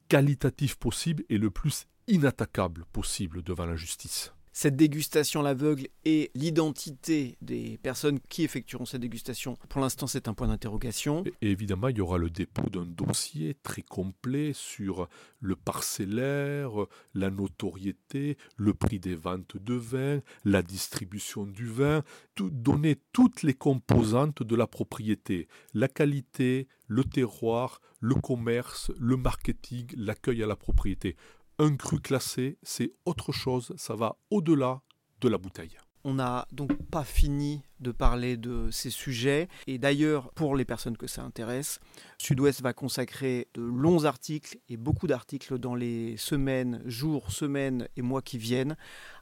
qualitatif 0.07 0.75
possible 0.75 1.23
et 1.29 1.37
le 1.37 1.49
plus 1.49 1.87
inattaquable 2.07 2.85
possible 2.91 3.41
devant 3.41 3.65
la 3.65 3.75
justice. 3.75 4.34
Cette 4.57 4.77
dégustation 4.77 5.41
à 5.41 5.43
l'aveugle 5.43 5.89
et 6.05 6.31
l'identité 6.33 7.37
des 7.41 7.77
personnes 7.83 8.21
qui 8.29 8.45
effectueront 8.45 8.85
cette 8.85 9.01
dégustation, 9.01 9.57
pour 9.67 9.81
l'instant 9.81 10.07
c'est 10.07 10.29
un 10.29 10.33
point 10.33 10.47
d'interrogation. 10.47 11.25
Et 11.41 11.51
évidemment, 11.51 11.89
il 11.89 11.97
y 11.97 12.01
aura 12.01 12.17
le 12.17 12.29
dépôt 12.29 12.69
d'un 12.69 12.85
dossier 12.85 13.57
très 13.63 13.81
complet 13.81 14.53
sur 14.53 15.09
le 15.41 15.57
parcellaire, 15.57 16.71
la 17.13 17.31
notoriété, 17.31 18.37
le 18.55 18.73
prix 18.73 18.97
des 18.97 19.15
ventes 19.15 19.57
de 19.57 19.73
vin, 19.73 20.21
la 20.45 20.61
distribution 20.61 21.45
du 21.45 21.67
vin, 21.67 22.01
tout, 22.33 22.49
donner 22.49 22.95
toutes 23.11 23.43
les 23.43 23.55
composantes 23.55 24.41
de 24.41 24.55
la 24.55 24.67
propriété, 24.67 25.49
la 25.73 25.89
qualité, 25.89 26.69
le 26.87 27.03
terroir, 27.03 27.81
le 27.99 28.15
commerce, 28.15 28.89
le 28.97 29.17
marketing, 29.17 29.87
l'accueil 29.97 30.43
à 30.43 30.47
la 30.47 30.55
propriété 30.55 31.17
un 31.59 31.75
cru 31.75 31.99
classé, 31.99 32.57
c'est 32.63 32.91
autre 33.05 33.31
chose, 33.31 33.73
ça 33.77 33.95
va 33.95 34.17
au-delà 34.29 34.81
de 35.21 35.29
la 35.29 35.37
bouteille. 35.37 35.77
On 36.03 36.13
n'a 36.13 36.47
donc 36.51 36.71
pas 36.91 37.03
fini 37.03 37.63
de 37.79 37.91
parler 37.91 38.37
de 38.37 38.69
ces 38.69 38.91
sujets. 38.91 39.47
Et 39.65 39.79
d'ailleurs, 39.79 40.31
pour 40.33 40.55
les 40.55 40.63
personnes 40.63 40.97
que 40.97 41.07
ça 41.07 41.23
intéresse, 41.23 41.79
Sud-Ouest 42.19 42.61
va 42.61 42.73
consacrer 42.73 43.47
de 43.55 43.63
longs 43.63 44.05
articles 44.05 44.59
et 44.69 44.77
beaucoup 44.77 45.07
d'articles 45.07 45.57
dans 45.57 45.73
les 45.73 46.15
semaines, 46.17 46.83
jours, 46.85 47.31
semaines 47.31 47.87
et 47.97 48.03
mois 48.03 48.21
qui 48.21 48.37
viennent 48.37 48.77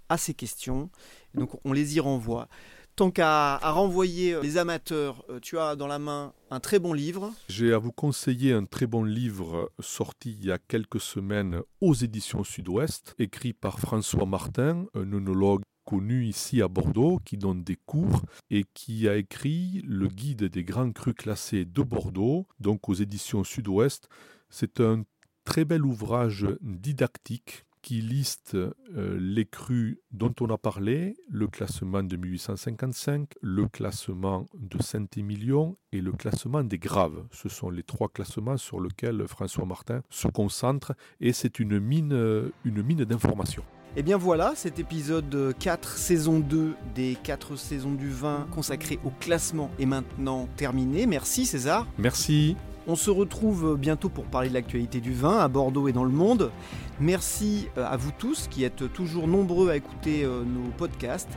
à 0.09 0.17
ces 0.17 0.33
questions. 0.33 0.89
donc 1.33 1.51
on 1.63 1.71
les 1.71 1.95
y 1.95 1.99
renvoie. 2.01 2.49
Tant 2.95 3.09
qu'à 3.09 3.57
renvoyer 3.57 4.39
les 4.43 4.57
amateurs, 4.57 5.25
euh, 5.29 5.39
tu 5.39 5.57
as 5.57 5.75
dans 5.75 5.87
la 5.87 5.97
main 5.97 6.31
un 6.51 6.59
très 6.59 6.77
bon 6.77 6.93
livre. 6.93 7.33
J'ai 7.49 7.73
à 7.73 7.79
vous 7.79 7.91
conseiller 7.91 8.53
un 8.53 8.65
très 8.65 8.85
bon 8.85 9.03
livre 9.03 9.71
sorti 9.79 10.37
il 10.39 10.45
y 10.45 10.51
a 10.51 10.59
quelques 10.59 11.01
semaines 11.01 11.61
aux 11.81 11.95
éditions 11.95 12.43
Sud-Ouest, 12.43 13.15
écrit 13.17 13.53
par 13.53 13.79
François 13.79 14.27
Martin, 14.27 14.85
un 14.93 15.11
œnologue 15.11 15.63
connu 15.85 16.25
ici 16.25 16.61
à 16.61 16.67
Bordeaux, 16.67 17.19
qui 17.25 17.35
donne 17.35 17.63
des 17.63 17.77
cours 17.77 18.21
et 18.51 18.63
qui 18.75 19.09
a 19.09 19.15
écrit 19.15 19.81
le 19.87 20.07
guide 20.07 20.43
des 20.43 20.63
grands 20.63 20.91
crus 20.91 21.15
classés 21.15 21.65
de 21.65 21.81
Bordeaux, 21.81 22.45
donc 22.59 22.89
aux 22.89 22.93
éditions 22.93 23.43
Sud-Ouest. 23.43 24.07
C'est 24.51 24.79
un 24.79 25.03
très 25.45 25.65
bel 25.65 25.83
ouvrage 25.83 26.45
didactique 26.61 27.65
qui 27.83 28.01
liste 28.01 28.55
euh, 28.55 29.17
les 29.19 29.45
crus 29.45 29.99
dont 30.11 30.33
on 30.39 30.49
a 30.49 30.57
parlé, 30.57 31.15
le 31.29 31.47
classement 31.47 32.01
de 32.01 32.15
1855, 32.15 33.33
le 33.41 33.67
classement 33.67 34.47
de 34.57 34.81
Saint-Émilion 34.81 35.77
et 35.91 36.01
le 36.01 36.13
classement 36.13 36.63
des 36.63 36.79
graves. 36.79 37.25
Ce 37.31 37.49
sont 37.49 37.69
les 37.69 37.83
trois 37.83 38.07
classements 38.07 38.57
sur 38.57 38.79
lesquels 38.79 39.27
François 39.27 39.65
Martin 39.65 40.01
se 40.09 40.27
concentre 40.29 40.93
et 41.19 41.33
c'est 41.33 41.59
une 41.59 41.79
mine, 41.79 42.13
euh, 42.13 42.49
une 42.65 42.81
mine 42.81 43.03
d'informations. 43.03 43.63
Et 43.95 43.99
eh 43.99 44.03
bien 44.03 44.17
voilà, 44.17 44.53
cet 44.55 44.79
épisode 44.79 45.53
4, 45.59 45.97
saison 45.97 46.39
2 46.39 46.73
des 46.95 47.15
4 47.21 47.55
saisons 47.57 47.93
du 47.93 48.09
vin 48.09 48.47
consacré 48.49 48.97
au 49.03 49.11
classement 49.19 49.69
est 49.77 49.85
maintenant 49.85 50.47
terminé. 50.57 51.05
Merci 51.05 51.45
César. 51.45 51.85
Merci. 51.99 52.55
On 52.85 52.95
se 52.95 53.09
retrouve 53.09 53.77
bientôt 53.77 54.09
pour 54.09 54.25
parler 54.25 54.49
de 54.49 54.53
l'actualité 54.53 54.99
du 54.99 55.13
vin 55.13 55.39
à 55.39 55.47
Bordeaux 55.47 55.87
et 55.87 55.93
dans 55.93 56.03
le 56.03 56.11
monde. 56.11 56.51
Merci 56.99 57.69
euh, 57.77 57.85
à 57.85 57.95
vous 57.95 58.11
tous 58.17 58.49
qui 58.49 58.65
êtes 58.65 58.91
toujours 58.91 59.27
nombreux 59.27 59.69
à 59.69 59.77
écouter 59.77 60.25
euh, 60.25 60.43
nos 60.43 60.69
podcasts. 60.77 61.29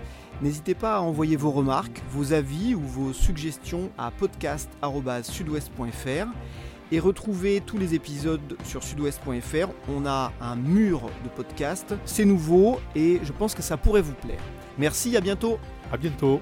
N'hésitez 0.42 0.74
pas 0.74 0.96
à 0.96 1.00
envoyer 1.00 1.36
vos 1.36 1.52
remarques, 1.52 2.02
vos 2.10 2.32
avis 2.32 2.74
ou 2.74 2.80
vos 2.80 3.12
suggestions 3.12 3.90
à 3.96 4.10
podcast.sudouest.fr 4.10 6.26
et 6.92 7.00
retrouvez 7.00 7.60
tous 7.60 7.78
les 7.78 7.94
épisodes 7.94 8.56
sur 8.64 8.82
sudouest.fr. 8.82 9.68
On 9.88 10.06
a 10.06 10.32
un 10.40 10.56
mur 10.56 11.10
de 11.24 11.28
podcasts, 11.28 11.94
c'est 12.04 12.24
nouveau 12.24 12.80
et 12.94 13.20
je 13.22 13.32
pense 13.32 13.54
que 13.54 13.62
ça 13.62 13.76
pourrait 13.76 14.02
vous 14.02 14.14
plaire. 14.14 14.42
Merci, 14.78 15.16
à 15.16 15.20
bientôt. 15.20 15.58
À 15.92 15.96
bientôt. 15.96 16.40